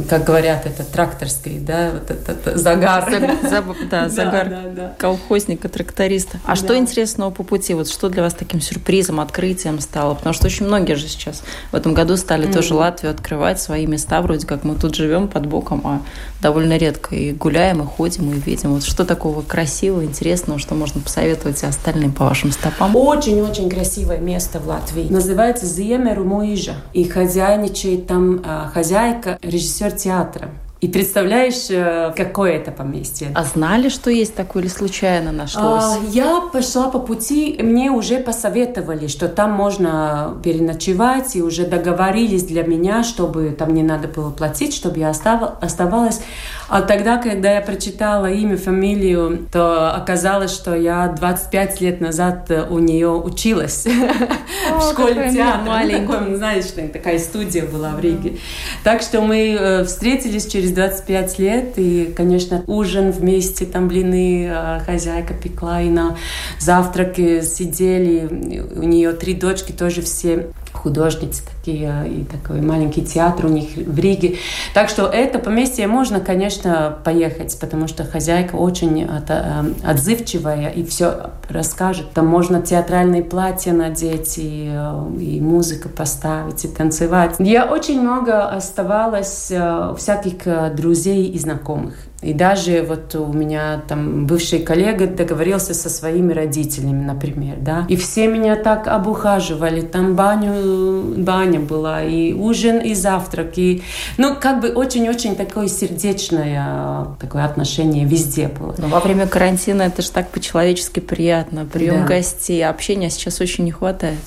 как 0.09 0.23
говорят, 0.23 0.65
это 0.65 0.85
тракторский, 0.85 1.59
да, 1.59 1.91
вот 1.91 2.09
этот 2.09 2.57
загар. 2.57 3.11
да, 3.91 4.07
загар 4.07 4.49
да, 4.49 4.61
да, 4.73 4.93
колхозника, 4.97 5.67
тракториста. 5.67 6.39
А 6.45 6.55
что 6.55 6.77
интересного 6.77 7.31
по 7.31 7.43
пути? 7.43 7.73
Вот 7.73 7.89
что 7.89 8.07
для 8.07 8.23
вас 8.23 8.33
таким 8.33 8.61
сюрпризом, 8.61 9.19
открытием 9.19 9.81
стало? 9.81 10.13
Потому 10.13 10.33
что 10.33 10.45
очень 10.45 10.65
многие 10.65 10.95
же 10.95 11.07
сейчас 11.09 11.43
в 11.71 11.75
этом 11.75 11.93
году 11.93 12.15
стали 12.15 12.49
тоже 12.49 12.75
Латвию 12.75 13.11
открывать, 13.11 13.59
свои 13.59 13.87
места, 13.87 14.21
вроде 14.21 14.47
как 14.47 14.63
мы 14.63 14.75
тут 14.75 14.95
живем 14.95 15.27
под 15.27 15.47
боком, 15.47 15.81
а 15.83 16.01
довольно 16.41 16.77
редко 16.77 17.13
и 17.13 17.33
гуляем, 17.33 17.81
и 17.81 17.85
ходим, 17.85 18.31
и 18.31 18.39
видим. 18.39 18.73
Вот 18.73 18.83
что 18.83 19.03
такого 19.03 19.41
красивого, 19.41 20.05
интересного, 20.05 20.59
что 20.59 20.75
можно 20.75 21.01
посоветовать 21.01 21.61
и 21.63 21.65
остальным 21.65 22.13
по 22.13 22.25
вашим 22.25 22.53
стопам? 22.53 22.95
Очень-очень 23.01 23.67
красивое 23.67 24.19
место 24.19 24.59
в 24.59 24.67
Латвии. 24.67 25.07
Называется 25.09 25.65
Зиемеру 25.65 26.23
Муижа. 26.23 26.75
И 26.93 27.03
хозяйничает 27.03 28.05
там 28.05 28.43
а, 28.45 28.69
хозяйка, 28.71 29.39
режиссер 29.41 29.93
театра. 29.93 30.49
И 30.81 30.87
представляешь, 30.87 31.69
э, 31.69 32.11
какое 32.17 32.53
это 32.53 32.71
поместье. 32.71 33.29
А 33.35 33.43
знали, 33.43 33.87
что 33.87 34.09
есть 34.09 34.33
такое 34.33 34.63
или 34.63 34.69
случайно 34.69 35.31
нашлось? 35.31 35.83
А, 35.83 35.97
я 36.09 36.41
пошла 36.51 36.89
по 36.89 36.97
пути, 36.97 37.59
мне 37.61 37.91
уже 37.91 38.17
посоветовали, 38.17 39.05
что 39.05 39.27
там 39.27 39.51
можно 39.51 40.35
переночевать, 40.43 41.35
и 41.35 41.43
уже 41.43 41.67
договорились 41.67 42.45
для 42.45 42.63
меня, 42.63 43.03
чтобы 43.03 43.51
там 43.51 43.75
не 43.75 43.83
надо 43.83 44.07
было 44.07 44.31
платить, 44.31 44.73
чтобы 44.73 44.97
я 44.97 45.09
оставалась. 45.11 46.21
А 46.67 46.81
тогда, 46.81 47.17
когда 47.17 47.51
я 47.51 47.61
прочитала 47.61 48.31
имя, 48.31 48.57
фамилию, 48.57 49.45
то 49.51 49.93
оказалось, 49.93 50.51
что 50.51 50.73
я 50.73 51.09
25 51.09 51.81
лет 51.81 52.01
назад 52.01 52.49
у 52.69 52.79
нее 52.79 53.09
училась 53.09 53.85
О, 54.71 54.79
в 54.79 54.91
школе 54.91 55.31
театра. 55.31 55.61
Маленькая. 55.65 56.35
Знаешь, 56.37 56.65
такая 56.91 57.19
студия 57.19 57.65
была 57.67 57.89
в 57.89 57.99
Риге. 57.99 58.37
Так 58.83 59.01
что 59.01 59.21
мы 59.21 59.55
э, 59.59 59.83
встретились 59.83 60.47
через 60.47 60.70
через 60.71 60.73
25 60.73 61.39
лет. 61.39 61.73
И, 61.77 62.13
конечно, 62.15 62.63
ужин 62.67 63.11
вместе, 63.11 63.65
там 63.65 63.87
блины 63.87 64.49
а, 64.49 64.79
хозяйка 64.79 65.33
пекла, 65.33 65.81
и 65.81 65.89
на 65.89 66.17
завтраке 66.59 67.41
сидели. 67.43 68.27
У 68.75 68.83
нее 68.83 69.13
три 69.13 69.33
дочки 69.33 69.71
тоже 69.71 70.01
все 70.01 70.47
художницы 70.81 71.43
такие, 71.45 71.93
и 72.07 72.23
такой 72.23 72.61
маленький 72.61 73.03
театр 73.03 73.45
у 73.45 73.49
них 73.49 73.75
в 73.75 73.99
Риге. 73.99 74.37
Так 74.73 74.89
что 74.89 75.05
это 75.05 75.39
поместье 75.39 75.87
можно, 75.87 76.19
конечно, 76.19 76.97
поехать, 77.03 77.57
потому 77.59 77.87
что 77.87 78.03
хозяйка 78.03 78.55
очень 78.55 79.03
э, 79.03 79.63
отзывчивая 79.83 80.69
и 80.69 80.83
все 80.83 81.31
расскажет. 81.49 82.11
Там 82.13 82.27
можно 82.27 82.61
театральные 82.61 83.23
платья 83.23 83.73
надеть, 83.73 84.37
и, 84.37 84.71
э, 84.71 85.19
и 85.19 85.39
музыку 85.39 85.89
поставить, 85.89 86.65
и 86.65 86.67
танцевать. 86.67 87.35
Я 87.39 87.65
очень 87.65 88.01
много 88.01 88.47
оставалась 88.47 89.49
э, 89.51 89.93
всяких 89.97 90.75
друзей 90.75 91.27
и 91.27 91.37
знакомых. 91.37 91.95
И 92.21 92.33
даже 92.33 92.83
вот 92.83 93.15
у 93.15 93.33
меня 93.33 93.81
там 93.87 94.27
бывший 94.27 94.59
коллега 94.59 95.07
договорился 95.07 95.73
со 95.73 95.89
своими 95.89 96.33
родителями, 96.33 97.03
например, 97.03 97.57
да. 97.59 97.85
И 97.89 97.95
все 97.95 98.27
меня 98.27 98.55
так 98.55 98.87
обухаживали. 98.87 99.81
Там 99.81 100.15
баню, 100.15 101.15
баня 101.17 101.59
была, 101.59 102.03
и 102.03 102.33
ужин, 102.33 102.79
и 102.79 102.93
завтрак. 102.93 103.57
И, 103.57 103.81
ну, 104.17 104.35
как 104.39 104.61
бы 104.61 104.69
очень-очень 104.69 105.35
такое 105.35 105.67
сердечное 105.67 107.07
такое 107.19 107.45
отношение 107.45 108.05
везде 108.05 108.47
было. 108.47 108.75
Но 108.77 108.87
во 108.87 108.99
время 108.99 109.27
карантина 109.27 109.83
это 109.83 110.01
же 110.01 110.11
так 110.11 110.29
по-человечески 110.29 110.99
приятно. 110.99 111.65
Прием 111.65 112.01
да. 112.01 112.07
гостей, 112.07 112.65
общения 112.65 113.09
сейчас 113.09 113.41
очень 113.41 113.63
не 113.63 113.71
хватает. 113.71 114.19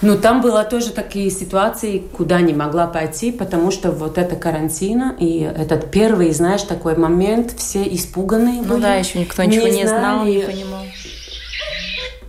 Ну, 0.00 0.16
там 0.16 0.40
было 0.40 0.64
тоже 0.64 0.90
такие 0.90 1.30
ситуации, 1.30 1.98
куда 1.98 2.40
не 2.40 2.54
могла 2.54 2.86
пойти, 2.86 3.32
потому 3.32 3.70
что 3.70 3.90
вот 3.90 4.18
это 4.18 4.36
карантина, 4.36 5.14
и 5.18 5.40
этот 5.40 5.90
первый, 5.90 6.32
знаешь, 6.32 6.62
такой 6.62 6.96
момент, 6.96 7.33
момент 7.34 7.54
все 7.58 7.82
испуганные 7.82 8.62
ну 8.62 8.74
были. 8.74 8.82
да, 8.82 8.94
еще 8.94 9.18
никто 9.18 9.42
ничего 9.44 9.66
не, 9.66 9.82
не 9.82 9.86
знал, 9.86 10.24
не 10.24 10.40
понимал 10.40 10.84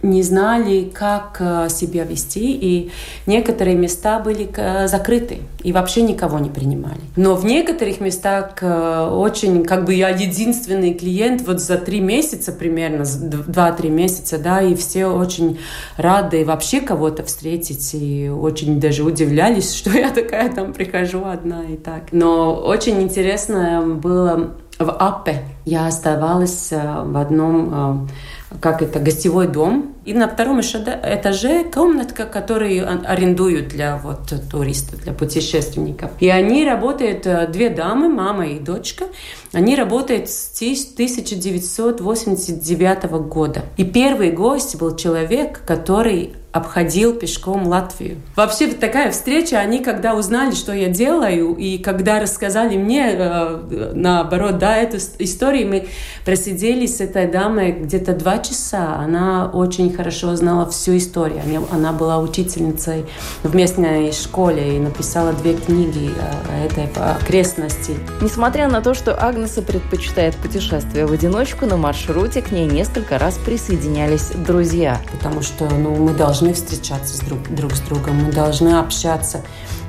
не 0.06 0.24
знали, 0.24 0.90
как 0.94 1.38
э, 1.40 1.68
себя 1.70 2.04
вести, 2.04 2.54
и 2.54 2.92
некоторые 3.26 3.76
места 3.76 4.20
были 4.20 4.50
э, 4.56 4.88
закрыты, 4.88 5.40
и 5.64 5.72
вообще 5.72 6.02
никого 6.02 6.40
не 6.40 6.50
принимали. 6.50 7.00
Но 7.16 7.36
в 7.36 7.46
некоторых 7.46 8.00
местах 8.00 8.58
э, 8.62 9.10
очень, 9.12 9.64
как 9.66 9.86
бы 9.86 9.94
я 9.94 10.10
единственный 10.10 10.94
клиент 10.94 11.42
вот 11.46 11.60
за 11.60 11.78
три 11.78 12.00
месяца 12.00 12.52
примерно, 12.52 13.06
два-три 13.06 13.90
месяца, 13.90 14.38
да, 14.38 14.62
и 14.62 14.76
все 14.76 15.08
очень 15.08 15.60
рады 15.98 16.46
вообще 16.46 16.82
кого-то 16.82 17.24
встретить, 17.24 17.94
и 17.94 18.30
очень 18.30 18.80
даже 18.80 19.04
удивлялись, 19.04 19.74
что 19.76 19.92
я 19.92 20.12
такая 20.12 20.52
там 20.52 20.74
прихожу 20.74 21.26
одна 21.26 21.64
и 21.64 21.76
так. 21.76 22.04
Но 22.12 22.56
очень 22.56 23.02
интересно 23.02 23.84
было 24.02 24.56
в 24.80 24.92
Аппе. 24.92 25.44
Я 25.66 25.88
оставалась 25.88 26.72
э, 26.72 27.04
в 27.04 27.18
одном, 27.18 28.08
э, 28.52 28.56
как 28.60 28.82
это, 28.82 29.00
гостевой 29.00 29.48
дом. 29.48 29.94
И 30.06 30.14
на 30.14 30.28
втором 30.28 30.60
этаже 30.62 31.64
комнатка, 31.64 32.26
которую 32.26 32.86
арендуют 33.08 33.70
для 33.70 33.98
вот 33.98 34.34
туристов, 34.52 35.02
для 35.04 35.14
путешественников. 35.14 36.12
И 36.20 36.28
они 36.30 36.66
работают, 36.66 37.26
э, 37.26 37.48
две 37.48 37.70
дамы, 37.70 38.10
мама 38.10 38.48
и 38.48 38.60
дочка, 38.60 39.06
они 39.54 39.76
работают 39.76 40.30
с 40.30 40.52
1989 40.54 43.28
года. 43.28 43.62
И 43.78 43.86
первый 43.86 44.32
гость 44.32 44.78
был 44.78 44.96
человек, 44.96 45.62
который 45.66 46.34
обходил 46.56 47.14
пешком 47.14 47.68
Латвию. 47.68 48.16
Вообще 48.38 48.68
такая 48.68 49.12
встреча, 49.12 49.60
они 49.60 49.80
когда 49.80 50.16
узнали, 50.16 50.56
что 50.56 50.72
я 50.72 50.88
делаю, 50.88 51.54
и 51.56 51.78
когда 51.78 52.22
рассказали 52.22 52.78
мне, 52.78 53.10
э, 53.12 53.92
наоборот, 53.94 54.58
да, 54.58 54.78
эту 54.78 54.96
историю, 55.20 55.68
мы 55.68 55.88
просидели 56.24 56.86
с 56.86 57.02
этой 57.02 57.28
дамой 57.28 57.74
где-то 57.74 58.14
два 58.14 58.38
часа. 58.38 58.96
Она 58.96 59.52
очень 59.54 59.92
хорошо 59.94 60.34
знала 60.38 60.70
всю 60.70 60.96
историю. 60.96 61.42
Она 61.72 61.92
была 61.92 62.20
учительницей 62.20 63.04
в 63.44 63.54
местной 63.54 64.14
школе 64.14 64.78
и 64.78 64.80
написала 64.80 65.34
две 65.34 65.56
книги 65.56 66.10
о 66.50 66.66
этой 66.66 66.86
окрестности. 66.86 67.96
Несмотря 68.22 68.70
на 68.70 68.80
то, 68.80 68.94
что 68.94 69.14
Агнеса 69.22 69.62
предпочитает 69.62 70.36
путешествия 70.36 71.06
в 71.06 71.12
одиночку, 71.12 71.66
на 71.66 71.76
маршруте 71.76 72.42
к 72.42 72.54
ней 72.54 72.66
несколько 72.66 73.20
раз 73.20 73.38
присоединялись 73.38 74.30
друзья. 74.48 75.02
Потому 75.12 75.42
что 75.42 75.66
ну, 75.70 75.96
мы 75.96 76.14
должны 76.14 76.45
должны 76.46 76.54
встречаться 76.54 77.18
с 77.18 77.20
друг, 77.22 77.50
друг 77.50 77.74
с 77.74 77.80
другом, 77.82 78.26
мы 78.26 78.32
должны 78.32 78.78
общаться. 78.78 79.44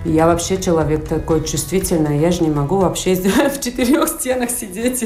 Я 0.05 0.27
вообще 0.27 0.61
человек 0.61 1.07
такой 1.07 1.45
чувствительный, 1.45 2.19
я 2.19 2.31
же 2.31 2.43
не 2.43 2.51
могу 2.51 2.79
вообще 2.79 3.15
в 3.51 3.61
четырех 3.61 4.09
стенах 4.09 4.51
сидеть 4.51 5.03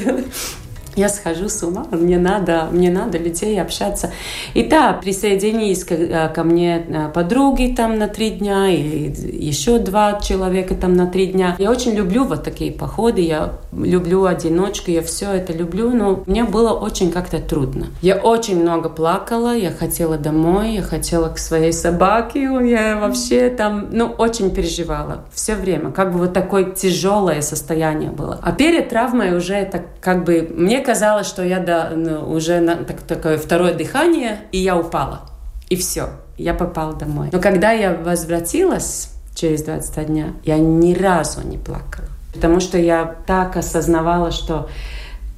я 0.95 1.09
схожу 1.09 1.49
с 1.49 1.63
ума, 1.63 1.85
мне 1.91 2.17
надо, 2.17 2.67
мне 2.71 2.91
надо 2.91 3.17
людей 3.17 3.61
общаться. 3.61 4.11
И 4.53 4.63
да, 4.63 4.93
присоединились 4.93 5.83
ко, 5.83 5.95
э, 5.95 6.29
ко 6.29 6.43
мне 6.43 6.85
э, 6.87 7.09
подруги 7.13 7.73
там 7.75 7.97
на 7.97 8.07
три 8.07 8.31
дня, 8.31 8.69
и 8.69 9.11
еще 9.45 9.79
два 9.79 10.19
человека 10.19 10.75
там 10.75 10.93
на 10.93 11.07
три 11.07 11.27
дня. 11.27 11.55
Я 11.59 11.71
очень 11.71 11.93
люблю 11.93 12.23
вот 12.25 12.43
такие 12.43 12.71
походы, 12.71 13.21
я 13.21 13.53
люблю 13.71 14.25
одиночку, 14.25 14.91
я 14.91 15.01
все 15.01 15.31
это 15.31 15.53
люблю, 15.53 15.91
но 15.91 16.23
мне 16.25 16.43
было 16.43 16.71
очень 16.71 17.11
как-то 17.11 17.39
трудно. 17.39 17.87
Я 18.01 18.17
очень 18.17 18.61
много 18.61 18.89
плакала, 18.89 19.55
я 19.55 19.71
хотела 19.71 20.17
домой, 20.17 20.73
я 20.73 20.81
хотела 20.81 21.29
к 21.29 21.37
своей 21.37 21.73
собаке, 21.73 22.41
я 22.41 22.97
вообще 22.99 23.49
там, 23.49 23.89
ну, 23.91 24.07
очень 24.17 24.51
переживала 24.53 25.25
все 25.33 25.55
время. 25.55 25.91
Как 25.91 26.11
бы 26.11 26.19
вот 26.19 26.33
такое 26.33 26.65
тяжелое 26.71 27.41
состояние 27.41 28.11
было. 28.11 28.39
А 28.41 28.51
перед 28.51 28.89
травмой 28.89 29.35
уже 29.35 29.53
это 29.53 29.85
как 30.01 30.23
бы, 30.23 30.47
мне 30.53 30.80
казалось, 30.81 31.27
что 31.27 31.43
я 31.43 31.59
да, 31.59 31.91
ну, 31.95 32.31
уже 32.31 32.59
на 32.59 32.75
так, 32.75 33.01
такое 33.01 33.37
второе 33.37 33.73
дыхание, 33.73 34.39
и 34.51 34.57
я 34.57 34.77
упала. 34.77 35.21
И 35.69 35.75
все, 35.75 36.09
я 36.37 36.53
попала 36.53 36.93
домой. 36.93 37.29
Но 37.31 37.39
когда 37.39 37.71
я 37.71 37.93
возвратилась 37.93 39.09
через 39.35 39.63
22 39.63 40.03
дня, 40.03 40.25
я 40.43 40.57
ни 40.57 40.93
разу 40.93 41.41
не 41.47 41.57
плакала. 41.57 42.07
Потому 42.33 42.59
что 42.59 42.77
я 42.77 43.15
так 43.25 43.57
осознавала, 43.57 44.31
что 44.31 44.69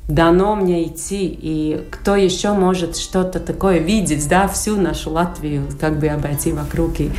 дано 0.08 0.56
мне 0.56 0.88
идти, 0.88 1.26
и 1.28 1.88
кто 1.90 2.16
еще 2.16 2.54
может 2.54 2.98
что-то 2.98 3.40
такое 3.40 3.78
видеть, 3.80 4.28
да, 4.28 4.48
всю 4.48 4.76
нашу 4.76 5.12
Латвию, 5.12 5.64
как 5.80 6.00
бы 6.00 6.08
обойти 6.08 6.52
вокруг. 6.52 7.00
И 7.00 7.12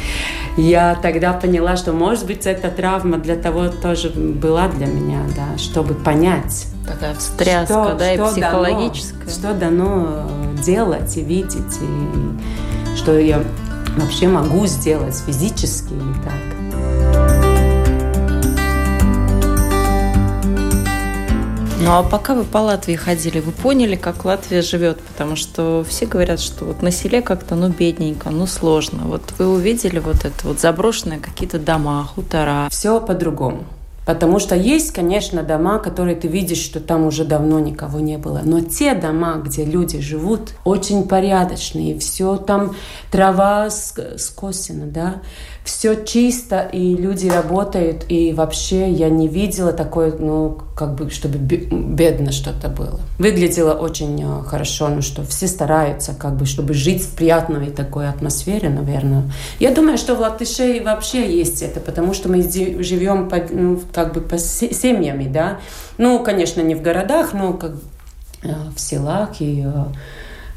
я 0.56 0.94
тогда 1.00 1.32
поняла, 1.32 1.76
что, 1.76 1.92
может 1.92 2.26
быть, 2.26 2.46
эта 2.46 2.70
травма 2.70 3.18
для 3.18 3.36
того 3.36 3.68
тоже 3.68 4.10
была 4.10 4.68
для 4.68 4.86
меня, 4.86 5.20
да, 5.34 5.56
чтобы 5.58 5.94
понять. 5.94 6.66
Такая 6.86 7.14
встряска, 7.14 7.66
что, 7.66 7.96
да, 7.98 8.14
что 8.14 8.28
и 8.28 8.32
психологическая. 8.32 9.20
Дано, 9.20 9.30
что 9.30 9.54
дано 9.54 10.30
делать 10.62 11.16
и 11.16 11.22
видеть, 11.22 11.78
и 11.80 12.96
что 12.96 13.18
я 13.18 13.42
вообще 13.96 14.28
могу 14.28 14.66
сделать 14.66 15.16
физически 15.26 15.94
и 15.94 16.24
так. 16.24 16.53
Ну 21.84 21.90
а 21.98 22.02
пока 22.02 22.34
вы 22.34 22.44
по 22.44 22.58
Латвии 22.58 22.94
ходили, 22.94 23.40
вы 23.40 23.52
поняли, 23.52 23.94
как 23.94 24.24
Латвия 24.24 24.62
живет? 24.62 25.02
Потому 25.02 25.36
что 25.36 25.84
все 25.86 26.06
говорят, 26.06 26.40
что 26.40 26.64
вот 26.64 26.80
на 26.80 26.90
селе 26.90 27.20
как-то, 27.20 27.56
ну, 27.56 27.68
бедненько, 27.68 28.30
ну, 28.30 28.46
сложно. 28.46 29.02
Вот 29.04 29.34
вы 29.38 29.48
увидели 29.48 29.98
вот 29.98 30.24
это 30.24 30.48
вот 30.48 30.58
заброшенные 30.58 31.20
какие-то 31.20 31.58
дома, 31.58 32.02
хутора. 32.04 32.68
Все 32.70 33.02
по-другому. 33.02 33.64
Потому 34.06 34.38
что 34.38 34.54
есть, 34.54 34.92
конечно, 34.92 35.42
дома, 35.42 35.78
которые 35.78 36.16
ты 36.16 36.26
видишь, 36.26 36.62
что 36.62 36.80
там 36.80 37.04
уже 37.04 37.26
давно 37.26 37.58
никого 37.58 38.00
не 38.00 38.16
было. 38.16 38.40
Но 38.42 38.62
те 38.62 38.94
дома, 38.94 39.36
где 39.44 39.66
люди 39.66 40.00
живут, 40.00 40.52
очень 40.64 41.06
порядочные. 41.06 41.98
Все 41.98 42.38
там 42.38 42.74
трава 43.10 43.68
скосена, 43.68 44.86
да 44.86 45.16
все 45.64 46.04
чисто, 46.04 46.60
и 46.60 46.94
люди 46.94 47.26
работают, 47.26 48.04
и 48.10 48.34
вообще 48.34 48.90
я 48.90 49.08
не 49.08 49.28
видела 49.28 49.72
такое, 49.72 50.12
ну, 50.12 50.58
как 50.76 50.94
бы, 50.94 51.08
чтобы 51.08 51.38
бедно 51.38 52.32
что-то 52.32 52.68
было. 52.68 53.00
Выглядело 53.18 53.72
очень 53.72 54.22
э, 54.22 54.42
хорошо, 54.44 54.88
ну, 54.88 55.00
что 55.00 55.22
все 55.22 55.46
стараются, 55.46 56.14
как 56.14 56.36
бы, 56.36 56.44
чтобы 56.44 56.74
жить 56.74 57.02
в 57.02 57.16
приятной 57.16 57.70
такой 57.70 58.10
атмосфере, 58.10 58.68
наверное. 58.68 59.32
Я 59.58 59.74
думаю, 59.74 59.96
что 59.96 60.14
в 60.14 60.20
Латыше 60.20 60.82
вообще 60.84 61.34
есть 61.34 61.62
это, 61.62 61.80
потому 61.80 62.12
что 62.12 62.28
мы 62.28 62.42
живем 62.42 63.30
по, 63.30 63.40
ну, 63.50 63.80
как 63.94 64.12
бы 64.12 64.20
по 64.20 64.36
семьями, 64.36 65.28
да. 65.28 65.60
Ну, 65.96 66.22
конечно, 66.22 66.60
не 66.60 66.74
в 66.74 66.82
городах, 66.82 67.32
но 67.32 67.54
как 67.54 67.72
э, 68.42 68.52
в 68.76 68.78
селах 68.78 69.40
и 69.40 69.64
Э, 69.64 69.86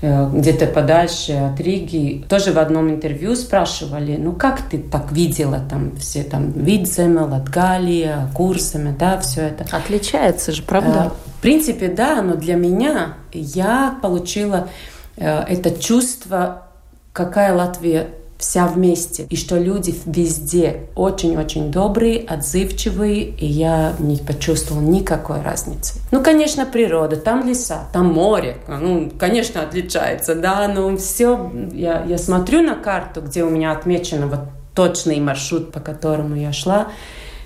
где-то 0.01 0.67
подальше 0.67 1.33
от 1.33 1.59
Риги, 1.59 2.23
тоже 2.29 2.51
в 2.51 2.59
одном 2.59 2.89
интервью 2.89 3.35
спрашивали, 3.35 4.15
ну 4.17 4.31
как 4.31 4.61
ты 4.61 4.77
так 4.77 5.11
видела 5.11 5.59
там 5.67 5.95
все 5.97 6.23
там 6.23 6.51
Видземе, 6.51 7.21
Латгалия, 7.21 8.29
Курсами, 8.35 8.95
да, 8.97 9.19
все 9.19 9.41
это. 9.41 9.65
Отличается 9.75 10.51
же, 10.51 10.61
правда? 10.61 11.11
Э, 11.13 11.29
в 11.37 11.41
принципе, 11.41 11.87
да, 11.87 12.21
но 12.21 12.35
для 12.35 12.55
меня 12.55 13.15
я 13.33 13.97
получила 14.01 14.67
э, 15.15 15.25
это 15.25 15.71
чувство, 15.71 16.67
какая 17.11 17.55
Латвия 17.55 18.09
вся 18.37 18.67
вместе, 18.67 19.23
и 19.29 19.35
что 19.35 19.57
люди 19.57 19.95
везде 20.05 20.87
очень-очень 20.95 21.71
добрые, 21.71 22.19
отзывчивые, 22.19 23.23
и 23.23 23.45
я 23.45 23.95
не 23.99 24.17
почувствовала 24.17 24.83
никакой 24.83 25.41
разницы. 25.41 25.99
Ну, 26.11 26.23
конечно, 26.23 26.65
природа, 26.65 27.15
там 27.15 27.47
леса, 27.47 27.87
там 27.93 28.13
море, 28.13 28.57
ну, 28.67 29.11
конечно, 29.17 29.63
отличается, 29.63 30.35
да, 30.35 30.67
но 30.67 30.95
все, 30.97 31.51
я, 31.73 32.03
я 32.03 32.17
смотрю 32.17 32.61
на 32.61 32.75
карту, 32.75 33.21
где 33.21 33.43
у 33.43 33.49
меня 33.49 33.71
отмечено 33.71 34.27
вот 34.27 34.41
точный 34.75 35.19
маршрут, 35.19 35.71
по 35.71 35.79
которому 35.79 36.35
я 36.35 36.53
шла, 36.53 36.89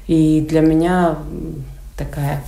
и 0.07 0.41
для 0.41 0.59
меня 0.59 1.17
такая 1.97 2.43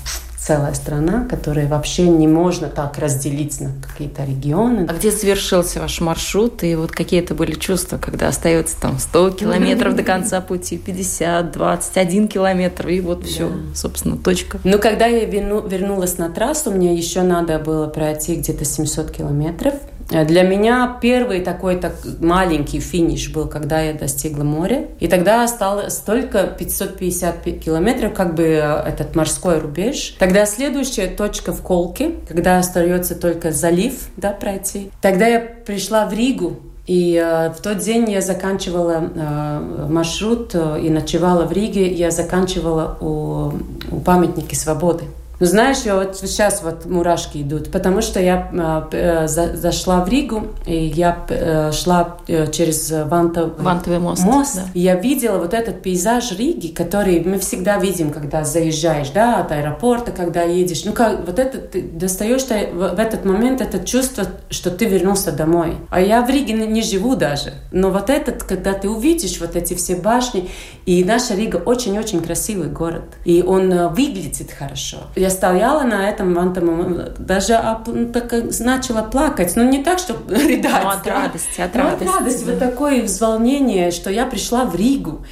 целая 0.46 0.74
страна, 0.74 1.26
которая 1.30 1.68
вообще 1.68 2.04
не 2.08 2.28
можно 2.28 2.68
так 2.68 2.98
разделить 2.98 3.62
на 3.62 3.72
какие-то 3.82 4.26
регионы. 4.26 4.86
А 4.90 4.94
где 4.94 5.10
завершился 5.10 5.80
ваш 5.80 6.02
маршрут, 6.02 6.64
и 6.64 6.76
вот 6.76 6.92
какие 6.92 7.22
это 7.22 7.34
были 7.34 7.54
чувства, 7.54 7.98
когда 7.98 8.28
остается 8.28 8.80
там 8.80 9.00
100 9.00 9.32
километров 9.32 9.96
до 9.96 10.04
конца 10.04 10.42
пути, 10.42 10.78
50, 10.78 11.52
21 11.52 12.28
километр, 12.28 12.90
и 12.90 13.00
вот 13.00 13.26
все, 13.26 13.52
собственно, 13.74 14.18
точка. 14.18 14.60
Ну, 14.64 14.80
когда 14.80 15.06
я 15.06 15.26
вернулась 15.26 16.18
на 16.18 16.30
трассу, 16.30 16.72
мне 16.72 16.94
еще 16.94 17.22
надо 17.22 17.60
было 17.60 17.88
пройти 17.88 18.36
где-то 18.36 18.66
700 18.66 19.12
километров, 19.12 19.76
для 20.10 20.44
меня 20.44 20.98
первый 21.02 21.42
такой 21.42 21.78
так 21.78 21.94
маленький 22.20 22.80
финиш 22.80 23.32
был, 23.32 23.48
когда 23.48 23.82
я 23.82 23.94
достигла 23.94 24.44
моря. 24.44 24.88
И 25.00 25.08
тогда 25.08 25.44
осталось 25.44 25.98
только 25.98 26.44
550 26.48 27.44
километров, 27.64 28.14
как 28.14 28.36
бы 28.36 28.44
э, 28.44 28.84
этот 28.88 29.16
морской 29.16 29.60
рубеж. 29.60 30.16
Тогда 30.20 30.46
следующая 30.46 31.08
точка 31.08 31.54
в 31.54 31.62
Колке, 31.62 32.12
когда 32.28 32.60
остается 32.60 33.16
только 33.16 33.52
залив 33.52 33.94
да, 34.18 34.32
пройти. 34.32 34.92
Тогда 35.02 35.28
я 35.28 35.40
пришла 35.40 36.06
в 36.06 36.14
Ригу, 36.14 36.60
и 36.86 37.16
э, 37.16 37.50
в 37.52 37.62
тот 37.62 37.78
день 37.78 38.12
я 38.12 38.22
заканчивала 38.22 39.10
э, 39.16 39.88
маршрут 39.90 40.52
э, 40.54 40.82
и 40.82 40.90
ночевала 40.90 41.46
в 41.46 41.52
Риге. 41.54 41.94
Я 41.94 42.12
заканчивала 42.12 42.98
у, 43.00 43.54
у 43.90 44.00
памятника 44.02 44.56
свободы. 44.56 45.06
Ну, 45.44 45.48
знаешь, 45.48 45.80
я 45.84 45.98
вот 45.98 46.16
сейчас 46.16 46.64
вот 46.64 46.86
мурашки 46.86 47.40
идут, 47.40 47.70
потому 47.70 48.02
что 48.02 48.22
я 48.22 48.50
а, 48.58 48.88
э, 48.94 49.28
за, 49.28 49.58
зашла 49.58 50.02
в 50.06 50.08
Ригу, 50.08 50.48
и 50.66 50.86
я 50.86 51.26
э, 51.28 51.74
шла 51.74 52.16
э, 52.30 52.50
через 52.50 52.90
Вантов... 52.90 53.60
Вантовый 53.60 54.00
мост. 54.00 54.24
мост 54.24 54.56
да. 54.56 54.62
И 54.74 54.80
я 54.80 54.96
видела 54.96 55.40
вот 55.40 55.54
этот 55.54 55.82
пейзаж 55.82 56.32
Риги, 56.32 56.68
который 56.68 57.22
мы 57.26 57.40
всегда 57.40 57.78
видим, 57.78 58.12
когда 58.12 58.46
заезжаешь, 58.46 59.10
да, 59.10 59.42
от 59.42 59.52
аэропорта, 59.52 60.14
когда 60.14 60.44
едешь. 60.44 60.86
Ну, 60.86 60.94
как 60.94 61.26
вот 61.26 61.38
это, 61.38 61.58
ты 61.58 61.82
достаешь 61.82 62.44
в, 62.44 62.96
в 62.96 62.98
этот 62.98 63.26
момент 63.26 63.60
это 63.60 63.86
чувство, 63.86 64.24
что 64.50 64.72
ты 64.72 64.86
вернулся 64.86 65.34
домой. 65.34 65.76
А 65.90 66.00
я 66.00 66.22
в 66.22 66.30
Риге 66.30 66.54
не, 66.54 66.68
не 66.68 66.82
живу 66.82 67.18
даже. 67.18 67.52
Но 67.74 67.90
вот 67.90 68.10
этот, 68.10 68.44
когда 68.44 68.72
ты 68.72 68.88
увидишь 68.90 69.42
вот 69.42 69.58
эти 69.58 69.74
все 69.74 69.98
башни, 69.98 70.50
и 70.86 71.04
наша 71.04 71.36
Рига 71.36 71.58
очень-очень 71.58 72.22
красивый 72.22 72.70
город, 72.70 73.04
и 73.26 73.44
он 73.46 73.74
э, 73.74 73.90
выглядит 73.90 74.50
хорошо. 74.58 75.00
Я 75.18 75.33
стояла 75.34 75.84
на 75.84 76.10
этом 76.10 76.34
вантом, 76.34 76.98
даже 77.18 77.60
ну, 77.88 78.08
так, 78.08 78.34
начала 78.60 79.02
плакать. 79.04 79.54
Ну, 79.56 79.70
не 79.70 79.84
так, 79.84 80.00
что 80.00 80.16
рыдать. 80.30 80.84
Ну, 80.84 80.90
от 80.90 81.04
да? 81.04 81.24
радости, 81.24 81.60
от 81.60 81.76
ну, 81.76 81.82
радости. 81.82 82.04
От 82.04 82.16
радости, 82.16 82.44
да. 82.46 82.52
вот 82.52 82.60
такое 82.60 83.08
волнение, 83.20 83.92
что 83.92 84.10
я 84.10 84.26
пришла 84.26 84.64
в 84.66 84.76
Ригу. 84.76 85.26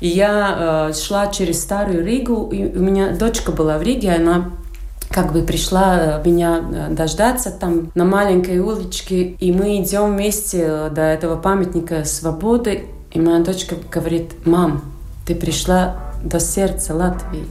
И 0.00 0.08
я 0.08 0.88
э, 0.90 0.92
шла 0.94 1.26
через 1.26 1.60
старую 1.60 2.04
Ригу, 2.04 2.48
и 2.52 2.76
у 2.76 2.80
меня 2.80 3.10
дочка 3.16 3.52
была 3.52 3.78
в 3.78 3.82
Риге, 3.82 4.12
она 4.12 4.52
как 5.10 5.32
бы 5.32 5.42
пришла 5.42 5.98
э, 5.98 6.22
меня 6.24 6.60
э, 6.60 6.94
дождаться 6.94 7.50
там 7.50 7.90
на 7.94 8.04
маленькой 8.04 8.58
улочке, 8.60 9.32
и 9.38 9.52
мы 9.52 9.82
идем 9.82 10.14
вместе 10.14 10.64
э, 10.66 10.90
до 10.90 11.02
этого 11.02 11.36
памятника 11.36 12.04
свободы, 12.04 12.84
и 13.10 13.20
моя 13.20 13.40
дочка 13.40 13.76
говорит, 13.90 14.46
мам, 14.46 14.82
ты 15.26 15.34
пришла 15.34 15.96
до 16.22 16.40
сердца 16.40 16.94
Латвии. 16.94 17.46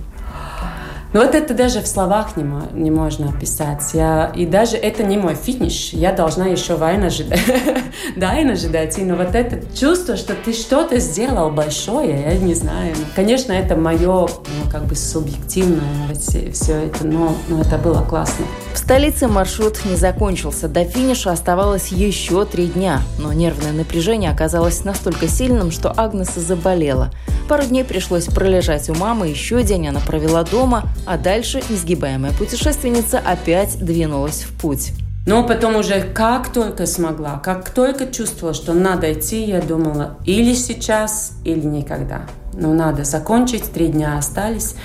Ну 1.17 1.23
вот 1.23 1.33
это 1.33 1.55
даже 1.55 1.81
в 1.81 1.87
словах 1.87 2.37
не, 2.37 2.45
не 2.73 2.91
можно 2.91 3.29
описать. 3.29 3.81
Я, 3.95 4.31
и 4.35 4.45
даже 4.45 4.77
это 4.77 5.01
не 5.01 5.17
мой 5.17 5.33
финиш. 5.33 5.89
Я 5.91 6.11
должна 6.11 6.45
еще 6.45 6.75
война 6.75 7.09
ждать. 7.09 7.41
Дайна 8.15 8.55
ждать. 8.55 8.99
Но 8.99 9.15
вот 9.15 9.33
это 9.33 9.59
чувство, 9.75 10.15
что 10.15 10.35
ты 10.35 10.53
что-то 10.53 10.99
сделал 10.99 11.49
большое, 11.49 12.21
я 12.21 12.37
не 12.37 12.53
знаю. 12.53 12.93
Конечно, 13.15 13.51
это 13.51 13.75
мое, 13.75 14.27
ну, 14.27 14.71
как 14.71 14.85
бы 14.85 14.95
субъективное 14.95 16.13
все, 16.13 16.51
все 16.51 16.85
это, 16.85 17.03
но, 17.07 17.35
но 17.47 17.61
это 17.61 17.79
было 17.79 18.03
классно. 18.03 18.45
В 18.77 18.79
столице 18.79 19.27
маршрут 19.27 19.85
не 19.85 19.95
закончился. 19.95 20.67
До 20.67 20.85
финиша 20.85 21.31
оставалось 21.31 21.87
еще 21.87 22.45
три 22.45 22.67
дня. 22.67 23.01
Но 23.17 23.33
нервное 23.33 23.71
напряжение 23.71 24.29
оказалось 24.29 24.83
настолько 24.83 25.27
сильным, 25.27 25.71
что 25.71 25.91
Агнеса 25.97 26.39
заболела. 26.39 27.09
Пару 27.49 27.63
дней 27.63 27.83
пришлось 27.83 28.25
пролежать 28.25 28.87
у 28.91 28.93
мамы, 28.93 29.29
еще 29.29 29.63
день 29.63 29.87
она 29.87 29.99
провела 29.99 30.43
дома, 30.43 30.83
а 31.07 31.17
дальше 31.17 31.63
несгибаемая 31.69 32.31
путешественница 32.33 33.17
опять 33.17 33.83
двинулась 33.83 34.43
в 34.43 34.53
путь. 34.61 34.91
Но 35.25 35.43
потом 35.43 35.75
уже 35.77 36.01
как 36.01 36.53
только 36.53 36.85
смогла, 36.85 37.41
как 37.43 37.71
только 37.71 38.05
чувствовала, 38.05 38.53
что 38.53 38.73
надо 38.73 39.11
идти, 39.11 39.43
я 39.43 39.59
думала, 39.59 40.17
или 40.23 40.53
сейчас, 40.53 41.31
или 41.43 41.65
никогда. 41.65 42.27
Но 42.53 42.75
надо 42.75 43.05
закончить, 43.05 43.71
три 43.73 43.87
дня 43.87 44.19
остались. 44.19 44.75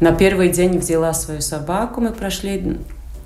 На 0.00 0.10
первый 0.10 0.48
день 0.48 0.78
взяла 0.78 1.14
свою 1.14 1.40
собаку, 1.40 2.00
мы 2.00 2.10
прошли 2.10 2.78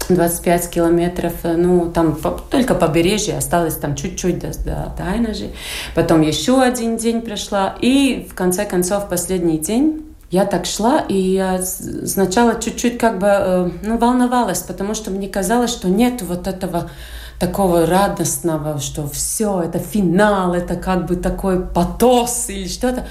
25 0.08 0.70
километров, 0.70 1.32
ну, 1.42 1.90
там 1.90 2.16
по, 2.16 2.30
только 2.30 2.74
побережье, 2.74 3.38
осталось 3.38 3.76
там 3.76 3.94
чуть-чуть 3.94 4.38
до, 4.38 4.48
до, 4.48 4.92
до 4.96 5.04
Айнажи. 5.12 5.50
Потом 5.94 6.20
еще 6.20 6.60
один 6.62 6.96
день 6.96 7.22
прошла, 7.22 7.76
и 7.80 8.26
в 8.30 8.34
конце 8.34 8.64
концов 8.64 9.08
последний 9.08 9.58
день 9.58 10.04
я 10.30 10.44
так 10.44 10.66
шла, 10.66 11.00
и 11.00 11.16
я 11.16 11.60
сначала 11.62 12.60
чуть-чуть 12.60 12.98
как 12.98 13.18
бы 13.18 13.26
э, 13.28 13.70
ну, 13.82 13.98
волновалась, 13.98 14.62
потому 14.62 14.94
что 14.94 15.10
мне 15.10 15.28
казалось, 15.28 15.70
что 15.70 15.88
нет 15.88 16.22
вот 16.22 16.46
этого 16.46 16.90
такого 17.38 17.86
радостного, 17.86 18.80
что 18.80 19.06
все, 19.08 19.62
это 19.62 19.78
финал, 19.78 20.54
это 20.54 20.76
как 20.76 21.06
бы 21.06 21.16
такой 21.16 21.60
потос 21.60 22.46
или 22.48 22.68
что-то. 22.68 23.06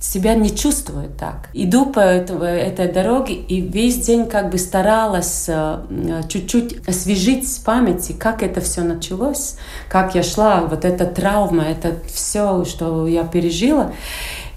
Себя 0.00 0.34
не 0.34 0.54
чувствую 0.56 1.10
так. 1.10 1.50
Иду 1.52 1.84
по 1.86 2.00
этого, 2.00 2.44
этой 2.44 2.90
дороге 2.90 3.34
и 3.34 3.60
весь 3.60 3.98
день 3.98 4.26
как 4.26 4.50
бы 4.50 4.56
старалась 4.56 5.44
э, 5.46 6.22
чуть-чуть 6.26 6.88
освежить 6.88 7.46
в 7.46 7.64
памяти, 7.64 8.12
как 8.12 8.42
это 8.42 8.62
все 8.62 8.80
началось, 8.80 9.56
как 9.90 10.14
я 10.14 10.22
шла, 10.22 10.62
вот 10.62 10.86
эта 10.86 11.04
травма, 11.04 11.64
это 11.64 11.96
все, 12.10 12.64
что 12.64 13.06
я 13.06 13.24
пережила. 13.24 13.92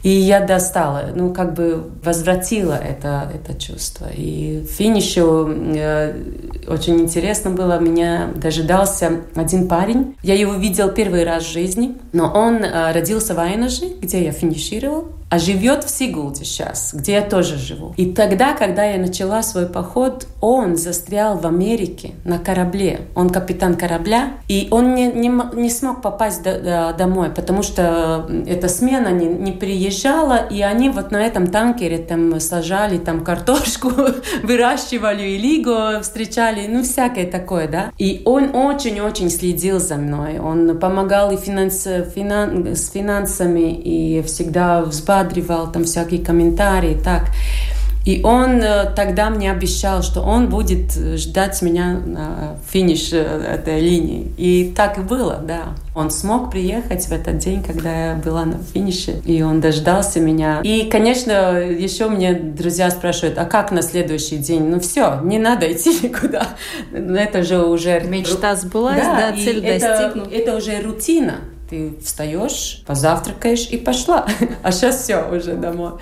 И 0.03 0.09
я 0.09 0.39
достала, 0.39 1.11
ну, 1.15 1.33
как 1.33 1.53
бы 1.53 1.91
возвратила 2.03 2.73
это, 2.73 3.31
это 3.33 3.59
чувство. 3.59 4.07
И 4.13 4.65
финише 4.69 5.21
э, 5.21 6.13
очень 6.67 6.99
интересно 7.01 7.51
было, 7.51 7.79
меня 7.79 8.29
дожидался 8.35 9.21
один 9.35 9.67
парень. 9.67 10.15
Я 10.23 10.35
его 10.35 10.53
видел 10.53 10.89
первый 10.89 11.23
раз 11.23 11.43
в 11.43 11.51
жизни, 11.51 11.97
но 12.13 12.31
он 12.33 12.63
э, 12.63 12.91
родился 12.93 13.35
в 13.35 13.39
Айнаже, 13.39 13.89
где 14.01 14.23
я 14.23 14.31
финишировал 14.31 15.09
а 15.31 15.39
живет 15.39 15.85
в 15.85 15.89
Сигулде 15.89 16.43
сейчас, 16.43 16.93
где 16.93 17.13
я 17.13 17.21
тоже 17.21 17.55
живу. 17.55 17.93
И 17.95 18.11
тогда, 18.11 18.53
когда 18.53 18.83
я 18.83 18.99
начала 18.99 19.41
свой 19.43 19.65
поход, 19.65 20.27
он 20.41 20.75
застрял 20.75 21.37
в 21.37 21.47
Америке 21.47 22.11
на 22.25 22.37
корабле. 22.37 23.07
Он 23.15 23.29
капитан 23.29 23.75
корабля, 23.75 24.33
и 24.49 24.67
он 24.71 24.93
не, 24.93 25.07
не, 25.07 25.31
не 25.53 25.69
смог 25.69 26.01
попасть 26.01 26.43
до, 26.43 26.59
до, 26.59 26.95
домой, 26.97 27.29
потому 27.29 27.63
что 27.63 28.29
эта 28.45 28.67
смена 28.67 29.07
не, 29.07 29.25
не 29.25 29.53
приезжала, 29.53 30.35
и 30.35 30.61
они 30.61 30.89
вот 30.89 31.11
на 31.11 31.25
этом 31.25 31.47
танкере 31.47 31.99
там 31.99 32.37
сажали 32.41 32.97
там 32.97 33.23
картошку, 33.23 33.89
выращивали 34.43 35.37
лигу, 35.37 36.01
встречали, 36.01 36.67
ну 36.67 36.83
всякое 36.83 37.25
такое, 37.25 37.69
да. 37.69 37.91
И 37.97 38.21
он 38.25 38.53
очень-очень 38.53 39.29
следил 39.29 39.79
за 39.79 39.95
мной. 39.95 40.39
Он 40.39 40.77
помогал 40.77 41.31
и 41.31 41.37
финанс, 41.37 41.87
финан, 42.13 42.75
с 42.75 42.89
финансами, 42.89 43.71
и 43.71 44.21
всегда 44.23 44.81
взбавлял 44.81 45.20
подбадривал, 45.21 45.71
там 45.71 45.83
всякие 45.83 46.23
комментарии, 46.23 46.97
так. 47.03 47.25
И 48.03 48.21
он 48.23 48.63
э, 48.63 48.91
тогда 48.95 49.29
мне 49.29 49.51
обещал, 49.51 50.01
что 50.01 50.21
он 50.21 50.49
будет 50.49 50.91
ждать 50.91 51.61
меня 51.61 51.99
на 52.03 52.55
финиш 52.67 53.13
э, 53.13 53.17
этой 53.19 53.79
линии. 53.79 54.33
И 54.37 54.73
так 54.75 54.97
и 54.97 55.01
было, 55.01 55.35
да. 55.35 55.75
Он 55.93 56.09
смог 56.09 56.49
приехать 56.49 57.05
в 57.05 57.11
этот 57.11 57.37
день, 57.37 57.61
когда 57.61 58.07
я 58.07 58.15
была 58.15 58.45
на 58.45 58.57
финише, 58.73 59.21
и 59.23 59.43
он 59.43 59.61
дождался 59.61 60.19
меня. 60.19 60.61
И, 60.63 60.89
конечно, 60.89 61.59
еще 61.59 62.07
мне 62.07 62.33
друзья 62.33 62.89
спрашивают, 62.89 63.37
а 63.37 63.45
как 63.45 63.71
на 63.71 63.83
следующий 63.83 64.37
день? 64.37 64.63
Ну 64.63 64.79
все, 64.79 65.19
не 65.21 65.37
надо 65.37 65.71
идти 65.71 65.89
никуда. 66.01 66.47
Это 66.91 67.43
же 67.43 67.63
уже... 67.63 67.99
Мечта 67.99 68.55
сбылась, 68.55 68.97
да, 68.97 69.31
да 69.31 69.37
цель 69.37 69.61
достигнута. 69.61 70.27
Это, 70.31 70.35
это 70.35 70.55
уже 70.55 70.81
рутина. 70.81 71.35
Ты 71.71 71.93
встаешь, 72.03 72.83
позавтракаешь 72.85 73.69
и 73.69 73.77
пошла. 73.77 74.25
А 74.61 74.73
сейчас 74.73 75.03
все 75.03 75.23
уже 75.31 75.53
домой. 75.53 75.93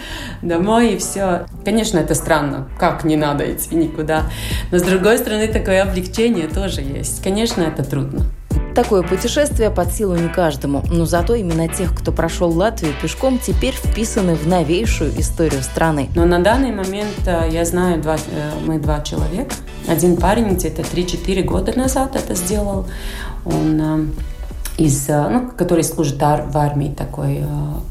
Домой 0.42 0.94
и 0.94 0.98
все. 0.98 1.46
Конечно, 1.64 2.00
это 2.00 2.16
странно. 2.16 2.68
Как 2.80 3.04
не 3.04 3.16
надо 3.16 3.46
идти 3.54 3.76
никуда. 3.76 4.24
Но 4.72 4.80
с 4.80 4.82
другой 4.82 5.20
стороны, 5.20 5.48
такое 5.48 5.84
облегчение 5.84 6.48
тоже 6.48 6.82
есть. 6.82 7.22
Конечно, 7.22 7.62
это 7.62 7.84
трудно. 7.84 8.26
Такое 8.74 9.04
путешествие 9.04 9.70
под 9.70 9.94
силу 9.94 10.16
не 10.16 10.30
каждому, 10.30 10.84
но 10.90 11.06
зато 11.06 11.36
именно 11.36 11.68
тех, 11.68 11.94
кто 11.96 12.12
прошел 12.12 12.50
Латвию 12.50 12.94
пешком, 13.00 13.38
теперь 13.38 13.76
вписаны 13.76 14.34
в 14.34 14.48
новейшую 14.48 15.12
историю 15.20 15.62
страны. 15.62 16.10
Но 16.16 16.26
на 16.26 16.40
данный 16.40 16.72
момент 16.72 17.28
э, 17.28 17.48
я 17.52 17.64
знаю, 17.64 18.02
два, 18.02 18.16
э, 18.16 18.52
мы 18.66 18.80
два 18.80 19.02
человека. 19.02 19.54
Один 19.88 20.18
парень 20.18 20.56
где-то 20.56 20.82
3-4 20.82 21.44
года 21.44 21.78
назад 21.78 22.16
это 22.16 22.34
сделал. 22.34 22.88
Он 23.46 23.82
э, 23.82 24.06
из, 24.80 25.10
э, 25.10 25.30
ну, 25.30 25.52
который 25.58 25.84
служит 25.84 26.18
в 26.18 26.58
армии 26.58 26.94
такой. 26.96 27.40
Э, 27.42 27.46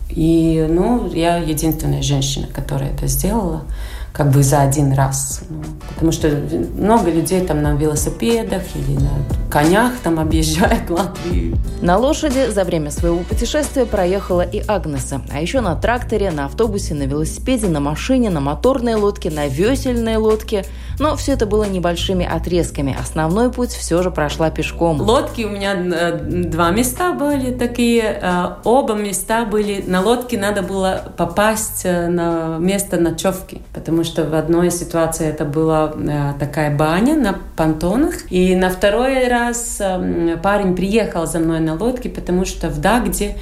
и, 0.09 0.67
ну, 0.69 1.07
я 1.13 1.37
единственная 1.37 2.03
женщина, 2.03 2.47
которая 2.53 2.93
это 2.93 3.07
сделала 3.07 3.65
как 4.13 4.31
бы 4.31 4.43
за 4.43 4.63
один 4.63 4.93
раз. 4.93 5.43
Ну, 5.49 5.63
потому 5.91 6.13
что 6.13 6.29
много 6.77 7.11
людей 7.11 7.41
там 7.41 7.63
на 7.63 7.75
велосипедах 7.75 8.63
или 8.75 8.97
на 8.97 9.11
конях 9.51 9.93
там 10.03 10.19
объезжают 10.19 10.91
Латвию. 10.91 11.57
На 11.81 11.97
лошади 11.97 12.51
за 12.51 12.65
время 12.65 12.91
своего 12.91 13.19
путешествия 13.19 13.87
проехала 13.87 14.43
и 14.43 14.63
Агнеса. 14.67 15.23
А 15.33 15.41
еще 15.41 15.61
на 15.61 15.77
тракторе, 15.77 16.31
на 16.31 16.47
автобусе, 16.47 16.95
на 16.95 17.05
велосипеде, 17.05 17.69
на 17.69 17.81
машине, 17.81 18.31
на 18.31 18.41
моторной 18.41 18.95
лодке, 18.95 19.31
на 19.31 19.47
весельной 19.47 20.17
лодке. 20.17 20.65
Но 20.99 21.15
все 21.15 21.33
это 21.33 21.47
было 21.47 21.65
небольшими 21.65 22.27
отрезками. 22.27 22.97
Основной 23.01 23.53
путь 23.53 23.71
все 23.71 24.03
же 24.03 24.11
прошла 24.11 24.51
пешком. 24.51 25.01
Лодки 25.01 25.43
у 25.43 25.51
меня 25.51 25.75
э, 25.75 26.19
два 26.19 26.71
места 26.71 27.13
были 27.13 27.57
такие. 27.57 28.19
Э, 28.21 28.57
оба 28.65 28.95
места 28.95 29.45
были... 29.45 29.85
На 29.87 30.01
лодке 30.01 30.37
надо 30.37 30.63
было 30.63 31.13
попасть 31.17 31.83
э, 31.85 32.09
на 32.09 32.59
место 32.59 32.99
ночевки, 32.99 33.63
потому 33.73 33.98
что 34.05 34.25
в 34.25 34.35
одной 34.35 34.71
ситуации 34.71 35.27
это 35.27 35.45
была 35.45 35.93
такая 36.39 36.77
баня 36.77 37.17
на 37.17 37.39
понтонах, 37.57 38.31
и 38.31 38.55
на 38.57 38.71
второй 38.71 39.29
раз 39.29 39.79
эм, 39.81 40.39
парень 40.43 40.75
приехал 40.75 41.27
за 41.27 41.39
мной 41.39 41.61
на 41.61 41.75
лодке, 41.75 42.09
потому 42.09 42.45
что 42.45 42.69
в 42.69 42.81
Дагде 42.81 43.37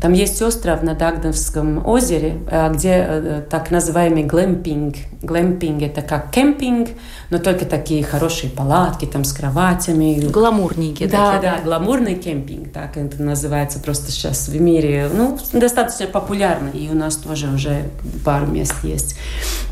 там 0.00 0.14
есть 0.14 0.40
остров 0.40 0.82
на 0.82 0.94
Дагдовском 0.94 1.86
озере, 1.86 2.38
э, 2.50 2.72
где 2.72 3.06
э, 3.06 3.42
так 3.48 3.70
называемый 3.70 4.24
глэмпинг. 4.24 4.96
Глэмпинг– 5.22 5.82
это 5.82 6.02
как 6.02 6.30
кемпинг, 6.30 6.88
но 7.30 7.38
только 7.38 7.66
такие 7.66 8.02
хорошие 8.02 8.50
палатки 8.50 9.04
там 9.04 9.22
с 9.24 9.32
кроватями. 9.32 10.18
Гламурненькие 10.28 11.08
да, 11.08 11.32
такие. 11.32 11.50
Да, 11.50 11.56
да, 11.58 11.62
гламурный 11.62 12.14
кемпинг, 12.14 12.72
так 12.72 12.96
это 12.96 13.22
называется 13.22 13.78
просто 13.80 14.10
сейчас 14.10 14.48
в 14.48 14.60
мире. 14.60 15.10
Ну, 15.12 15.38
достаточно 15.52 16.06
популярно, 16.06 16.70
и 16.70 16.88
у 16.88 16.94
нас 16.94 17.16
тоже 17.16 17.48
уже 17.48 17.90
пару 18.24 18.46
мест 18.46 18.74
есть. 18.82 19.16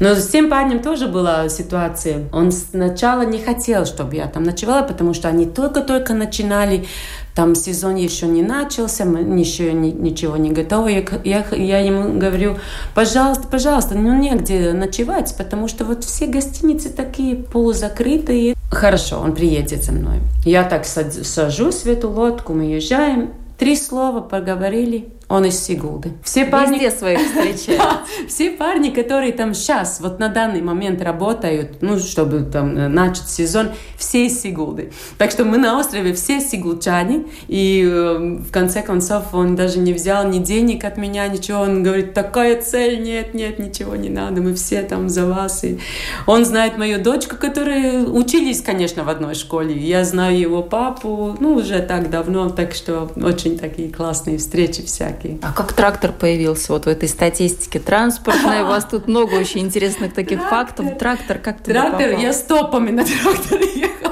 Но 0.01 0.15
с 0.15 0.29
тем 0.29 0.51
парнем 0.51 0.81
тоже 0.81 1.09
была 1.09 1.49
ситуация. 1.49 2.29
Он 2.33 2.53
сначала 2.53 3.23
не 3.23 3.39
хотел, 3.39 3.87
чтобы 3.87 4.17
я 4.17 4.27
там 4.27 4.45
ночевала, 4.45 4.83
потому 4.83 5.15
что 5.15 5.29
они 5.29 5.47
только-только 5.47 6.13
начинали 6.13 6.87
там 7.35 7.55
сезон 7.55 7.95
еще 7.95 8.27
не 8.27 8.43
начался, 8.43 9.05
мы 9.05 9.21
еще 9.39 9.73
ничего 9.73 10.37
не 10.37 10.51
готовы. 10.51 11.07
Я, 11.25 11.45
я 11.53 11.79
ему 11.79 12.19
говорю, 12.19 12.57
пожалуйста, 12.95 13.47
пожалуйста, 13.49 13.95
ну 13.95 14.19
негде 14.19 14.73
ночевать, 14.73 15.35
потому 15.37 15.69
что 15.69 15.85
вот 15.85 16.05
все 16.05 16.27
гостиницы 16.27 16.91
такие 16.91 17.37
полузакрытые. 17.37 18.55
Хорошо, 18.71 19.21
он 19.21 19.35
приедет 19.35 19.85
за 19.85 19.93
мной. 19.93 20.19
Я 20.45 20.65
так 20.65 20.85
сажусь 20.85 21.83
в 21.83 21.87
эту 21.87 22.11
лодку, 22.11 22.53
мы 22.53 22.65
езжаем, 22.65 23.31
три 23.59 23.77
слова 23.77 24.21
поговорили, 24.21 25.09
он 25.31 25.45
из 25.45 25.59
Сигулды. 25.61 26.13
Все 26.25 26.45
парни... 26.45 26.75
Везде 26.75 26.91
своих 26.91 27.21
встречают. 27.27 28.01
все 28.29 28.51
парни, 28.51 28.91
которые 28.91 29.33
там 29.33 29.55
сейчас, 29.55 30.01
вот 30.01 30.19
на 30.19 30.29
данный 30.29 30.61
момент 30.61 31.01
работают, 31.01 31.81
ну, 31.83 31.99
чтобы 32.01 32.41
там 32.41 32.77
э, 32.77 32.89
начать 32.89 33.29
сезон, 33.29 33.69
все 33.97 34.27
из 34.27 34.43
Сигулды. 34.43 34.93
Так 35.19 35.31
что 35.31 35.45
мы 35.45 35.57
на 35.57 35.79
острове 35.79 36.15
все 36.15 36.41
сигулчане, 36.41 37.27
и 37.47 37.89
э, 37.89 38.39
в 38.41 38.51
конце 38.51 38.83
концов 38.83 39.33
он 39.33 39.55
даже 39.55 39.79
не 39.79 39.93
взял 39.93 40.27
ни 40.27 40.41
денег 40.41 40.85
от 40.85 40.97
меня, 40.97 41.29
ничего. 41.29 41.61
Он 41.61 41.85
говорит, 41.85 42.13
такая 42.13 42.61
цель, 42.61 43.01
нет, 43.01 43.33
нет, 43.33 43.61
ничего 43.61 43.95
не 43.95 44.09
надо, 44.09 44.41
мы 44.41 44.55
все 44.55 44.83
там 44.83 45.09
за 45.09 45.27
вас. 45.27 45.63
И 45.63 45.79
он 46.27 46.45
знает 46.45 46.77
мою 46.77 47.01
дочку, 47.01 47.37
которые 47.37 48.03
учились, 48.03 48.63
конечно, 48.63 49.05
в 49.05 49.09
одной 49.09 49.37
школе. 49.37 49.79
Я 49.79 50.05
знаю 50.05 50.37
его 50.37 50.65
папу, 50.65 51.37
ну, 51.39 51.55
уже 51.55 51.79
так 51.79 52.11
давно, 52.11 52.51
так 52.51 52.75
что 52.75 53.09
очень 53.15 53.57
такие 53.57 53.93
классные 53.93 54.39
встречи 54.39 54.83
всякие 54.83 55.20
всякие. 55.21 55.39
А 55.43 55.53
как 55.53 55.73
трактор 55.73 56.13
появился 56.13 56.73
вот 56.73 56.85
в 56.85 56.89
этой 56.89 57.09
статистике 57.09 57.79
транспортной? 57.79 58.63
У 58.63 58.67
вас 58.67 58.85
тут 58.85 59.09
много 59.09 59.35
очень 59.35 59.61
интересных 59.61 60.15
таких 60.15 60.43
фактов. 60.49 60.99
Трактор 60.99 61.39
как 61.39 61.63
туда 61.63 61.91
Трактор, 61.91 62.19
я 62.19 62.33
стопами 62.33 62.91
на 62.91 63.05
тракторе 63.05 63.67
ехала. 63.75 64.10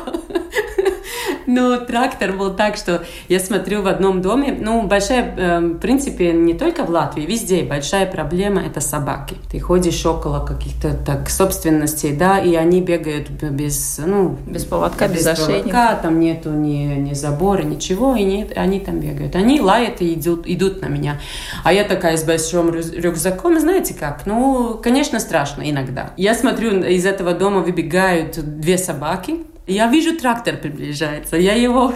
Но 1.48 1.78
трактор 1.78 2.34
был 2.34 2.54
так, 2.54 2.76
что 2.76 3.04
я 3.28 3.40
смотрю 3.40 3.80
в 3.80 3.86
одном 3.86 4.20
доме, 4.20 4.54
ну, 4.60 4.82
большая, 4.82 5.34
э, 5.34 5.60
в 5.60 5.78
принципе, 5.78 6.32
не 6.32 6.52
только 6.52 6.84
в 6.84 6.90
Латвии, 6.90 7.22
везде 7.22 7.62
большая 7.62 8.04
проблема– 8.04 8.62
это 8.66 8.80
собаки. 8.80 9.34
Ты 9.50 9.58
ходишь 9.58 10.04
около 10.04 10.44
каких-то 10.44 10.92
так 10.92 11.30
собственностей, 11.30 12.14
да, 12.14 12.38
и 12.38 12.54
они 12.54 12.82
бегают 12.82 13.30
без, 13.30 13.98
ну, 14.04 14.36
без 14.46 14.66
поводка, 14.66 15.08
без, 15.08 15.20
без 15.20 15.26
ошейника. 15.26 15.70
Поводка, 15.70 15.94
там 16.02 16.20
нету 16.20 16.50
ни, 16.50 16.96
ни 16.96 17.14
забора, 17.14 17.62
ничего, 17.62 18.14
и 18.14 18.24
нет, 18.24 18.52
они 18.54 18.78
там 18.78 19.00
бегают. 19.00 19.34
Они 19.34 19.58
лают 19.58 20.02
и 20.02 20.12
идут, 20.12 20.42
идут 20.46 20.82
на 20.82 20.86
меня. 20.86 21.18
А 21.64 21.72
я 21.72 21.84
такая 21.84 22.18
с 22.18 22.24
большим 22.24 22.74
рюкзаком, 22.74 23.58
знаете 23.58 23.94
как, 23.94 24.26
ну, 24.26 24.78
конечно, 24.82 25.18
страшно 25.18 25.62
иногда. 25.62 26.10
Я 26.18 26.34
смотрю, 26.34 26.82
из 26.82 27.06
этого 27.06 27.32
дома 27.32 27.60
выбегают 27.60 28.38
две 28.38 28.76
собаки, 28.76 29.46
я 29.68 29.86
вижу, 29.88 30.16
трактор 30.16 30.56
приближается. 30.56 31.36
Я 31.36 31.54
его 31.54 31.92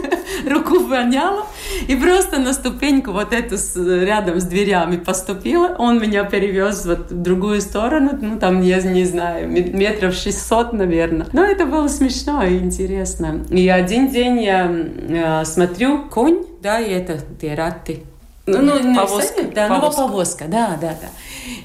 руку 0.46 0.80
воняла 0.80 1.46
и 1.88 1.96
просто 1.96 2.38
на 2.38 2.52
ступеньку 2.52 3.12
вот 3.12 3.32
эту 3.32 3.58
с, 3.58 3.76
рядом 3.76 4.40
с 4.40 4.44
дверями 4.44 4.96
поступила. 4.96 5.74
Он 5.78 6.00
меня 6.00 6.24
перевез 6.24 6.86
вот 6.86 7.10
в 7.10 7.22
другую 7.22 7.60
сторону, 7.60 8.18
ну 8.20 8.38
там, 8.38 8.62
я 8.62 8.80
не 8.80 9.04
знаю, 9.04 9.48
метров 9.48 10.14
600, 10.14 10.72
наверное. 10.72 11.26
Но 11.32 11.44
это 11.44 11.66
было 11.66 11.88
смешно 11.88 12.42
и 12.44 12.56
интересно. 12.58 13.44
И 13.50 13.68
один 13.68 14.08
день 14.08 14.42
я 14.42 14.70
э, 14.70 15.44
смотрю, 15.44 16.08
конь, 16.08 16.44
да, 16.62 16.80
и 16.80 16.90
это 16.90 17.18
тераты. 17.40 18.02
Ну, 18.46 18.62
ну, 18.62 18.94
повозка. 18.94 19.42
Да, 19.52 19.68
ну, 19.68 19.74
повозка. 19.80 20.00
ну, 20.00 20.08
повозка, 20.08 20.44
да, 20.46 20.78
да, 20.80 20.96
да. 21.00 21.08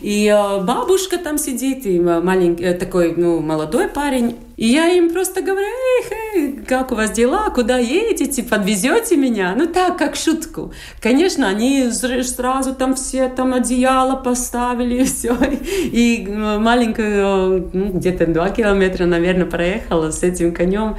И 0.02 0.28
э, 0.28 0.64
бабушка 0.64 1.18
там 1.18 1.38
сидит, 1.38 1.86
и 1.86 2.00
маленький, 2.00 2.64
э, 2.64 2.74
такой, 2.74 3.14
ну, 3.16 3.40
молодой 3.40 3.88
парень. 3.88 4.36
И 4.62 4.68
я 4.68 4.90
им 4.90 5.10
просто 5.10 5.42
говорю, 5.42 5.66
эй, 5.66 6.18
эй, 6.36 6.52
как 6.68 6.92
у 6.92 6.96
вас 6.96 7.10
дела, 7.10 7.50
куда 7.50 7.80
едете, 7.80 8.44
подвезете 8.44 9.18
меня? 9.18 9.56
Ну 9.58 9.66
так, 9.66 9.98
как 9.98 10.16
шутку. 10.16 10.72
Конечно, 11.02 11.48
они 11.48 11.90
сразу 11.90 12.76
там 12.76 12.94
все 12.94 13.28
там 13.28 13.56
одеяло 13.56 14.18
поставили, 14.18 14.98
и 15.02 15.04
все. 15.06 15.36
И 15.66 16.28
маленькая, 16.30 17.64
ну, 17.74 17.92
где-то 17.94 18.28
два 18.28 18.52
километра, 18.52 19.06
наверное, 19.06 19.48
проехала 19.48 20.12
с 20.12 20.22
этим 20.22 20.54
конем. 20.54 20.96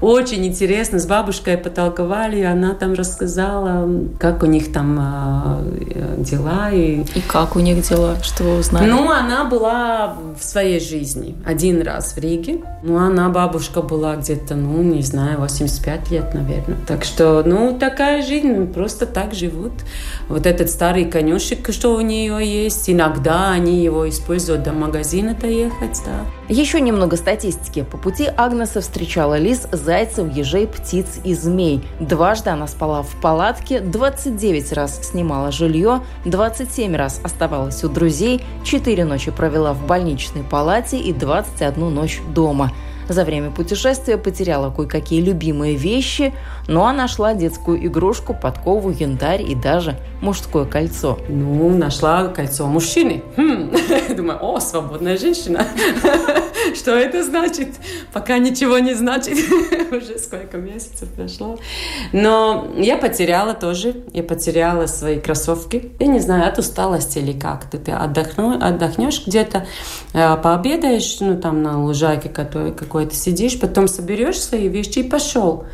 Очень 0.00 0.44
интересно, 0.44 0.98
с 0.98 1.06
бабушкой 1.06 1.56
потолковали, 1.56 2.42
она 2.42 2.74
там 2.74 2.94
рассказала, 2.94 3.88
как 4.18 4.42
у 4.42 4.46
них 4.46 4.72
там 4.72 4.98
а, 5.00 5.62
дела. 6.18 6.72
И, 6.72 7.02
и 7.14 7.20
как 7.28 7.54
у 7.54 7.60
них 7.60 7.88
дела, 7.88 8.16
что 8.24 8.42
вы 8.42 8.58
узнали? 8.58 8.90
Ну, 8.90 9.08
она 9.08 9.44
была 9.44 10.16
в 10.36 10.42
своей 10.42 10.80
жизни 10.80 11.36
один 11.46 11.80
раз 11.80 12.16
в 12.16 12.18
Риге. 12.18 12.58
Ну, 12.82 13.03
она 13.06 13.28
бабушка 13.28 13.82
была 13.82 14.16
где-то, 14.16 14.54
ну, 14.54 14.82
не 14.82 15.02
знаю, 15.02 15.40
85 15.40 16.10
лет, 16.10 16.34
наверное. 16.34 16.76
Так 16.86 17.04
что, 17.04 17.42
ну, 17.44 17.76
такая 17.78 18.22
жизнь, 18.22 18.66
просто 18.72 19.06
так 19.06 19.34
живут. 19.34 19.72
Вот 20.28 20.46
этот 20.46 20.70
старый 20.70 21.04
конюшек, 21.04 21.72
что 21.72 21.94
у 21.94 22.00
нее 22.00 22.44
есть, 22.44 22.88
иногда 22.90 23.50
они 23.50 23.82
его 23.82 24.08
используют 24.08 24.62
до 24.62 24.72
магазина-то 24.72 25.46
ехать, 25.46 26.00
да. 26.04 26.24
Еще 26.48 26.80
немного 26.80 27.16
статистики. 27.16 27.86
По 27.90 27.96
пути 27.96 28.28
Агнеса 28.36 28.80
встречала 28.80 29.38
лис, 29.38 29.66
зайцев, 29.72 30.30
ежей, 30.34 30.66
птиц 30.66 31.06
и 31.24 31.34
змей. 31.34 31.82
Дважды 32.00 32.50
она 32.50 32.66
спала 32.66 33.02
в 33.02 33.20
палатке, 33.20 33.80
29 33.80 34.72
раз 34.72 35.10
снимала 35.10 35.50
жилье, 35.52 36.02
27 36.24 36.94
раз 36.96 37.20
оставалась 37.22 37.82
у 37.84 37.88
друзей, 37.88 38.42
4 38.64 39.04
ночи 39.04 39.30
провела 39.30 39.72
в 39.72 39.86
больничной 39.86 40.42
палате 40.42 40.98
и 40.98 41.12
21 41.12 41.94
ночь 41.94 42.20
дома. 42.34 42.72
За 43.08 43.24
время 43.24 43.50
путешествия 43.50 44.16
потеряла 44.16 44.70
кое-какие 44.70 45.20
любимые 45.20 45.76
вещи, 45.76 46.32
но 46.68 46.90
нашла 46.92 47.34
детскую 47.34 47.84
игрушку, 47.86 48.34
подкову, 48.34 48.90
янтарь 48.90 49.42
и 49.42 49.54
даже 49.54 49.98
мужское 50.20 50.64
кольцо. 50.64 51.18
Ну, 51.28 51.76
нашла 51.76 52.28
кольцо 52.28 52.66
мужчины. 52.66 53.22
Хм. 53.36 53.72
Думаю, 54.16 54.38
о, 54.42 54.60
свободная 54.60 55.18
женщина. 55.18 55.66
Что 56.84 56.96
это 56.96 57.24
значит? 57.24 57.68
Пока 58.12 58.36
ничего 58.36 58.78
не 58.78 58.92
значит. 58.92 59.38
Уже 59.90 60.18
сколько 60.18 60.58
месяцев 60.58 61.08
прошло. 61.16 61.58
Но 62.12 62.74
я 62.76 62.98
потеряла 62.98 63.54
тоже. 63.54 64.04
Я 64.12 64.22
потеряла 64.22 64.84
свои 64.84 65.18
кроссовки. 65.18 65.92
Я 65.98 66.08
не 66.08 66.20
знаю, 66.20 66.46
от 66.46 66.58
усталости 66.58 67.20
или 67.20 67.32
как. 67.32 67.70
Ты, 67.70 67.90
отдохну, 67.90 68.58
отдохнешь 68.60 69.26
где-то, 69.26 69.66
э, 70.12 70.36
пообедаешь, 70.36 71.20
ну, 71.20 71.40
там 71.40 71.62
на 71.62 71.82
лужайке 71.82 72.28
какой-то 72.28 73.14
сидишь, 73.14 73.58
потом 73.58 73.88
соберешь 73.88 74.38
свои 74.38 74.68
вещи 74.68 74.98
и 74.98 75.08
пошел. 75.08 75.64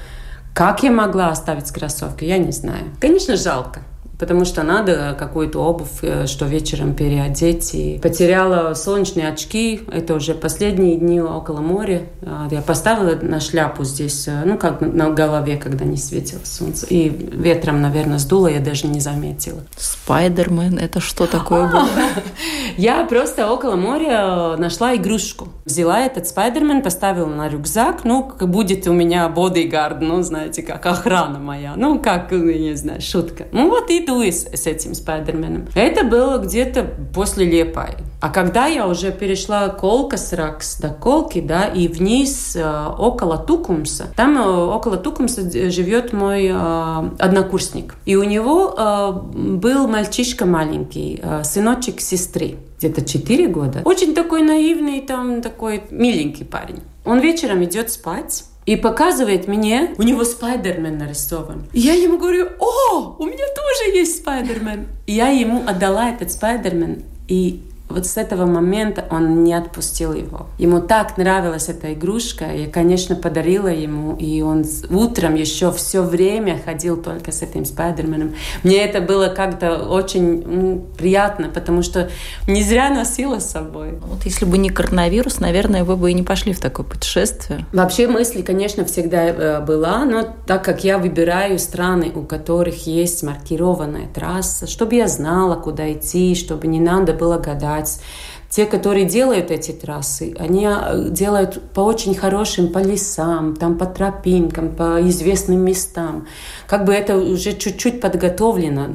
Как 0.54 0.84
я 0.84 0.92
могла 0.92 1.30
оставить 1.30 1.72
кроссовки, 1.72 2.24
я 2.24 2.38
не 2.38 2.52
знаю. 2.52 2.84
Конечно, 3.00 3.36
жалко 3.36 3.82
потому 4.20 4.44
что 4.44 4.62
надо 4.62 5.16
какую-то 5.18 5.60
обувь, 5.64 6.02
э, 6.02 6.26
что 6.26 6.44
вечером 6.44 6.94
переодеть. 6.94 7.74
И 7.74 7.98
потеряла 8.00 8.74
солнечные 8.74 9.28
очки, 9.28 9.80
это 9.90 10.14
уже 10.14 10.34
последние 10.34 10.96
дни 10.96 11.20
около 11.20 11.60
моря. 11.60 12.02
А, 12.22 12.46
я 12.50 12.60
поставила 12.60 13.16
на 13.20 13.40
шляпу 13.40 13.82
здесь, 13.82 14.28
э, 14.28 14.42
ну, 14.44 14.58
как 14.58 14.82
на 14.82 15.10
голове, 15.10 15.56
когда 15.56 15.86
не 15.86 15.96
светило 15.96 16.40
солнце. 16.44 16.86
И 16.90 17.08
ветром, 17.08 17.80
наверное, 17.80 18.18
сдуло, 18.18 18.48
я 18.48 18.60
даже 18.60 18.86
не 18.86 19.00
заметила. 19.00 19.62
Спайдермен, 19.76 20.78
это 20.78 21.00
что 21.00 21.26
такое 21.26 21.66
было? 21.68 21.88
Я 22.76 23.04
просто 23.06 23.50
около 23.50 23.76
моря 23.76 24.56
нашла 24.58 24.94
игрушку. 24.96 25.48
Взяла 25.64 26.00
этот 26.00 26.28
Спайдермен, 26.28 26.82
поставила 26.82 27.26
на 27.26 27.48
рюкзак, 27.48 28.04
ну, 28.04 28.30
будет 28.40 28.86
у 28.86 28.92
меня 28.92 29.28
бодигард, 29.28 30.02
ну, 30.02 30.22
знаете, 30.22 30.62
как 30.62 30.84
охрана 30.84 31.38
моя. 31.38 31.72
Ну, 31.76 31.98
как, 31.98 32.30
не 32.32 32.74
знаю, 32.74 33.00
шутка. 33.00 33.46
Ну, 33.52 33.70
вот 33.70 33.90
и 33.90 34.09
иду 34.10 34.22
с, 34.22 34.46
с 34.46 34.66
этим 34.66 34.94
Спайдерменом. 34.94 35.66
Это 35.74 36.04
было 36.04 36.38
где-то 36.38 36.86
после 37.14 37.44
Лепай. 37.44 37.96
А 38.20 38.28
когда 38.28 38.66
я 38.66 38.86
уже 38.86 39.12
перешла 39.12 39.68
Колкас 39.68 40.32
Ракс 40.32 40.78
до 40.78 40.88
Колки, 40.88 41.40
да, 41.40 41.64
и 41.64 41.88
вниз 41.88 42.54
э, 42.54 42.86
около 42.98 43.38
Тукумса, 43.38 44.08
там 44.14 44.36
э, 44.36 44.42
около 44.42 44.98
Тукумса 44.98 45.42
живет 45.70 46.12
мой 46.12 46.50
э, 46.52 47.10
однокурсник. 47.18 47.94
И 48.04 48.16
у 48.16 48.24
него 48.24 49.24
был 49.32 49.88
мальчишка 49.88 50.44
маленький, 50.44 51.22
сыночек 51.42 52.00
сестры 52.00 52.56
где-то 52.78 53.04
4 53.04 53.48
года. 53.48 53.82
Очень 53.84 54.14
такой 54.14 54.42
наивный, 54.42 55.00
там 55.00 55.42
такой 55.42 55.82
миленький 55.90 56.44
парень. 56.44 56.80
Он 57.04 57.20
вечером 57.20 57.64
идет 57.64 57.90
спать, 57.90 58.44
и 58.66 58.76
показывает 58.76 59.48
мне, 59.48 59.94
у 59.98 60.02
него 60.02 60.24
Спайдермен 60.24 60.98
нарисован. 60.98 61.66
И 61.72 61.80
я 61.80 61.94
ему 61.94 62.18
говорю, 62.18 62.48
о, 62.58 63.16
у 63.18 63.26
меня 63.26 63.44
тоже 63.54 63.96
есть 63.96 64.18
Спайдермен. 64.18 64.88
И 65.06 65.14
я 65.14 65.28
ему 65.28 65.62
отдала 65.66 66.10
этот 66.10 66.30
Спайдермен, 66.32 67.02
и 67.26 67.62
вот 67.90 68.06
с 68.06 68.16
этого 68.16 68.46
момента 68.46 69.04
он 69.10 69.44
не 69.44 69.54
отпустил 69.54 70.12
его. 70.12 70.46
Ему 70.58 70.80
так 70.80 71.16
нравилась 71.18 71.68
эта 71.68 71.92
игрушка, 71.92 72.46
я, 72.52 72.68
конечно, 72.68 73.16
подарила 73.16 73.68
ему, 73.68 74.16
и 74.16 74.42
он 74.42 74.64
утром 74.90 75.34
еще 75.34 75.72
все 75.72 76.02
время 76.02 76.60
ходил 76.64 76.96
только 76.96 77.32
с 77.32 77.42
этим 77.42 77.64
Спайдерменом. 77.64 78.34
Мне 78.62 78.84
это 78.84 79.00
было 79.00 79.28
как-то 79.28 79.78
очень 79.78 80.42
ну, 80.46 80.86
приятно, 80.96 81.48
потому 81.48 81.82
что 81.82 82.10
не 82.46 82.62
зря 82.62 82.90
носила 82.90 83.38
с 83.38 83.50
собой. 83.50 83.98
Вот 84.02 84.24
если 84.24 84.44
бы 84.44 84.58
не 84.58 84.70
коронавирус, 84.70 85.40
наверное, 85.40 85.84
вы 85.84 85.96
бы 85.96 86.10
и 86.10 86.14
не 86.14 86.22
пошли 86.22 86.52
в 86.52 86.60
такое 86.60 86.86
путешествие. 86.86 87.66
Вообще 87.72 88.06
мысли, 88.06 88.42
конечно, 88.42 88.84
всегда 88.84 89.26
э, 89.26 89.60
была, 89.60 90.04
но 90.04 90.26
так 90.46 90.64
как 90.64 90.84
я 90.84 90.98
выбираю 90.98 91.58
страны, 91.58 92.12
у 92.14 92.22
которых 92.22 92.86
есть 92.86 93.22
маркированная 93.22 94.08
трасса, 94.08 94.66
чтобы 94.66 94.96
я 94.96 95.08
знала, 95.08 95.56
куда 95.56 95.92
идти, 95.92 96.34
чтобы 96.34 96.66
не 96.66 96.80
надо 96.80 97.12
было 97.12 97.38
гадать, 97.38 97.79
брать. 97.80 98.00
Те, 98.48 98.66
которые 98.66 99.04
делают 99.04 99.52
эти 99.52 99.70
трассы, 99.70 100.34
они 100.36 100.66
а, 100.66 100.96
делают 101.08 101.72
по 101.72 101.82
очень 101.82 102.16
хорошим, 102.16 102.72
по 102.72 102.78
лесам, 102.78 103.54
там, 103.54 103.78
по 103.78 103.86
тропинкам, 103.86 104.74
по 104.74 105.00
известным 105.08 105.60
местам. 105.60 106.26
Как 106.66 106.84
бы 106.84 106.92
это 106.92 107.16
уже 107.16 107.52
чуть-чуть 107.52 108.00
подготовлено 108.00 108.88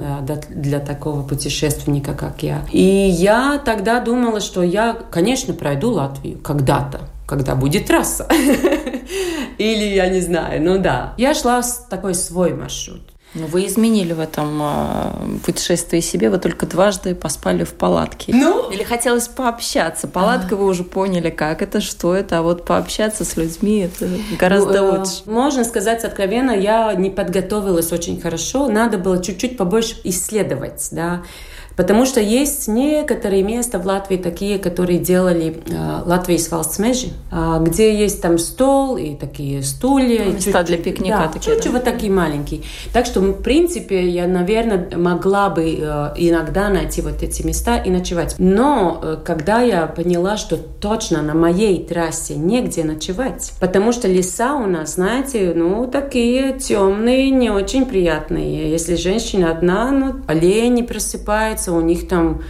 для 0.50 0.80
такого 0.82 1.24
путешественника, 1.24 2.14
как 2.14 2.44
я. 2.44 2.66
И 2.74 2.82
я 2.82 3.62
тогда 3.64 4.02
думала, 4.02 4.42
что 4.42 4.62
я, 4.62 4.94
конечно, 5.10 5.54
пройду 5.54 5.92
Латвию 5.92 6.38
когда-то, 6.40 7.08
когда 7.26 7.56
будет 7.56 7.86
трасса. 7.86 8.28
Или 9.58 9.96
я 9.96 10.10
не 10.10 10.20
знаю, 10.20 10.62
ну 10.62 10.80
да. 10.80 11.14
Я 11.18 11.34
шла 11.34 11.62
такой 11.90 12.14
свой 12.14 12.54
маршрут. 12.54 13.15
Ну, 13.36 13.48
вы 13.48 13.66
изменили 13.66 14.14
в 14.14 14.22
этом 14.22 14.62
э, 14.62 15.40
путешествии 15.46 16.00
себе, 16.00 16.30
вы 16.30 16.38
только 16.38 16.66
дважды 16.66 17.14
поспали 17.14 17.66
в 17.66 17.74
палатке. 17.74 18.34
Ну? 18.34 18.72
Или 18.72 18.84
хотелось 18.84 19.28
пообщаться. 19.28 20.08
Палатка 20.08 20.56
а. 20.56 20.58
вы 20.58 20.66
уже 20.66 20.86
поняли, 20.86 21.30
как 21.30 21.62
это, 21.62 21.82
что 21.82 22.16
это, 22.16 22.40
а 22.40 22.42
вот 22.42 22.66
пообщаться 22.66 23.26
с 23.26 23.36
людьми 23.36 23.80
это 23.80 24.08
гораздо 24.40 24.82
ну, 24.82 25.00
лучше. 25.00 25.22
Можно 25.26 25.66
сказать 25.66 26.06
откровенно, 26.06 26.52
я 26.52 26.94
не 26.94 27.10
подготовилась 27.10 27.92
очень 27.92 28.22
хорошо, 28.22 28.70
надо 28.70 28.98
было 28.98 29.22
чуть-чуть 29.22 29.58
побольше 29.58 29.96
исследовать, 30.06 30.88
да. 30.92 31.24
Потому 31.76 32.06
что 32.06 32.20
есть 32.22 32.68
некоторые 32.68 33.44
места 33.44 33.80
в 33.80 33.86
Латвии 33.86 34.18
такие, 34.18 34.60
которые 34.60 35.00
делали 35.00 35.58
э, 35.68 36.02
Латвийс 36.06 36.50
Валстсмежи, 36.50 37.08
э, 37.32 37.58
где 37.62 37.96
есть 37.98 38.22
там 38.22 38.38
стол 38.38 38.98
и 38.98 39.16
такие 39.16 39.62
стулья. 39.64 40.26
Места 40.26 40.42
чуть 40.42 40.56
-чуть, 40.56 40.64
для 40.66 40.78
пикника 40.78 41.18
да, 41.18 41.28
такие. 41.28 41.56
Чуть-чуть 41.56 41.72
да? 41.72 41.80
вот 41.80 41.84
такие 41.84 42.12
маленькие. 42.12 42.62
Так 42.94 43.06
что, 43.06 43.20
в 43.20 43.42
принципе, 43.42 44.08
я, 44.08 44.28
наверное, 44.28 44.90
могла 44.96 45.50
бы 45.50 45.64
э, 45.64 46.14
иногда 46.18 46.70
найти 46.70 47.02
вот 47.02 47.22
эти 47.22 47.46
места 47.46 47.78
и 47.78 47.90
ночевать. 47.90 48.36
Но 48.38 49.00
э, 49.02 49.18
когда 49.24 49.62
я 49.62 49.88
поняла, 49.88 50.38
что 50.38 50.58
точно 50.58 51.22
на 51.22 51.34
моей 51.34 51.84
трассе 51.84 52.36
негде 52.36 52.84
ночевать, 52.84 53.52
потому 53.60 53.92
что 53.92 54.08
леса 54.08 54.56
у 54.56 54.68
нас, 54.68 54.96
знаете, 54.96 55.54
ну, 55.56 55.88
такие 55.88 56.54
темные, 56.54 57.30
не 57.32 57.50
очень 57.50 57.86
приятные. 57.86 58.72
Если 58.72 58.96
женщина 58.96 59.52
одна, 59.52 59.92
ну, 59.92 60.16
олени 60.28 60.82
просыпаются, 60.84 61.65
у 61.72 61.82
них 61.82 62.08
там 62.08 62.42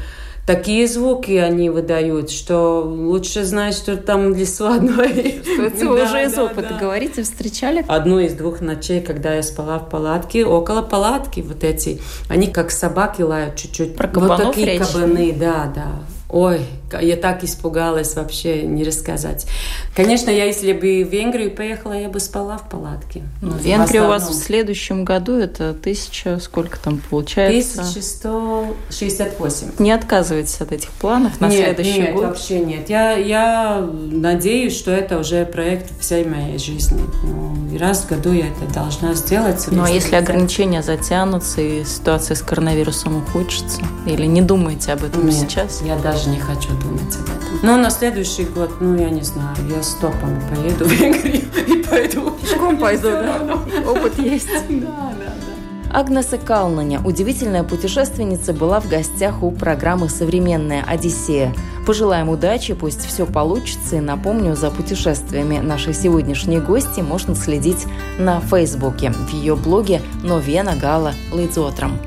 такие 0.45 0.87
звуки 0.87 1.31
они 1.31 1.69
выдают, 1.69 2.29
что 2.29 2.81
лучше 2.81 3.43
знать, 3.43 3.75
что 3.75 3.97
там 3.97 4.33
лесу 4.35 4.67
одной. 4.67 5.41
Вы 5.57 6.03
уже 6.03 6.25
из 6.25 6.37
опыта 6.37 6.77
говорите, 6.79 7.23
встречали? 7.23 7.83
Одну 7.87 8.19
из 8.19 8.33
двух 8.33 8.61
ночей, 8.61 9.01
когда 9.01 9.33
я 9.33 9.43
спала 9.43 9.79
в 9.79 9.89
палатке, 9.89 10.45
около 10.45 10.81
палатки 10.81 11.41
вот 11.41 11.63
эти, 11.63 11.99
они 12.29 12.47
как 12.47 12.71
собаки 12.71 13.21
лают 13.21 13.55
чуть-чуть. 13.55 13.95
Про 13.95 14.07
кабанов 14.07 14.39
вот 14.39 14.47
такие 14.49 14.67
речь? 14.67 14.87
кабаны, 14.87 15.33
да, 15.33 15.71
да. 15.73 15.87
Ой, 16.29 16.61
я 17.01 17.15
так 17.15 17.43
испугалась 17.43 18.15
вообще 18.15 18.63
не 18.63 18.83
рассказать. 18.83 19.47
Конечно, 19.95 20.29
я 20.29 20.45
если 20.45 20.73
бы 20.73 21.03
в 21.03 21.11
Венгрию 21.11 21.51
поехала, 21.51 21.93
я 21.93 22.09
бы 22.09 22.19
спала 22.19 22.57
в 22.57 22.69
палатке. 22.69 23.23
Ну, 23.41 23.53
Венгрия 23.57 24.03
у 24.03 24.07
вас 24.07 24.29
в 24.29 24.33
следующем 24.33 25.03
году 25.03 25.33
это 25.37 25.73
тысяча, 25.73 26.39
сколько 26.39 26.79
там 26.79 27.01
получается? 27.09 27.81
1168. 27.81 29.71
Не 29.79 29.91
отказывайтесь 29.91 30.61
от 30.61 30.71
этих 30.71 30.89
планов 30.91 31.41
на 31.41 31.47
нет, 31.47 31.65
следующий 31.65 32.01
нет, 32.01 32.13
год? 32.13 32.23
вообще 32.25 32.59
нет. 32.59 32.89
Я, 32.89 33.13
я 33.13 33.79
надеюсь, 33.79 34.77
что 34.77 34.91
это 34.91 35.17
уже 35.19 35.45
проект 35.45 35.99
всей 35.99 36.25
моей 36.25 36.57
жизни. 36.59 37.01
Ну, 37.23 37.55
и 37.73 37.77
раз 37.77 38.01
в 38.03 38.09
году 38.09 38.31
я 38.31 38.47
это 38.47 38.73
должна 38.73 39.13
сделать. 39.13 39.65
Ну, 39.71 39.83
а 39.83 39.89
если 39.89 40.15
ограничения 40.15 40.81
затянутся 40.81 41.61
и 41.61 41.83
ситуация 41.83 42.35
с 42.35 42.41
коронавирусом 42.41 43.17
ухудшится? 43.17 43.81
Или 44.05 44.25
не 44.25 44.41
думаете 44.41 44.93
об 44.93 45.03
этом 45.03 45.25
нет, 45.25 45.35
сейчас? 45.35 45.81
я 45.81 45.95
даже 45.97 46.29
не 46.29 46.39
хочу 46.39 46.74
думать 46.81 47.15
об 47.15 47.25
этом. 47.25 47.59
Но 47.63 47.77
на 47.77 47.89
следующий 47.89 48.45
год, 48.45 48.71
ну, 48.79 48.95
я 48.97 49.09
не 49.09 49.21
знаю, 49.21 49.55
я 49.69 49.81
стопом 49.83 50.39
поеду 50.49 50.85
в 50.85 50.91
Венгрию 50.91 51.43
и 51.67 51.83
пойду. 51.83 52.31
Пешком 52.41 52.77
пойду, 52.77 53.09
да? 53.09 53.59
Опыт 53.87 54.17
есть. 54.19 54.47
Да, 54.69 55.13
да, 55.19 55.25
да. 55.25 55.55
Агнеса 55.97 56.37
Калнаня, 56.37 56.99
удивительная 56.99 57.63
путешественница, 57.63 58.51
была 58.51 58.81
в 58.81 58.89
гостях 58.89 59.41
у 59.41 59.51
программы 59.51 60.09
«Современная 60.09 60.83
Одиссея». 60.83 61.53
Пожелаем 61.85 62.27
удачи, 62.27 62.73
пусть 62.73 63.05
все 63.05 63.25
получится. 63.25 63.95
И 63.95 64.01
напомню, 64.01 64.57
за 64.57 64.71
путешествиями 64.71 65.59
нашей 65.59 65.93
сегодняшней 65.93 66.59
гости 66.59 66.99
можно 66.99 67.33
следить 67.33 67.85
на 68.17 68.41
Фейсбуке 68.41 69.11
в 69.11 69.29
ее 69.29 69.55
блоге 69.55 70.01
«Новена 70.21 70.75
Гала 70.75 71.13
Лейдзотром». 71.31 71.97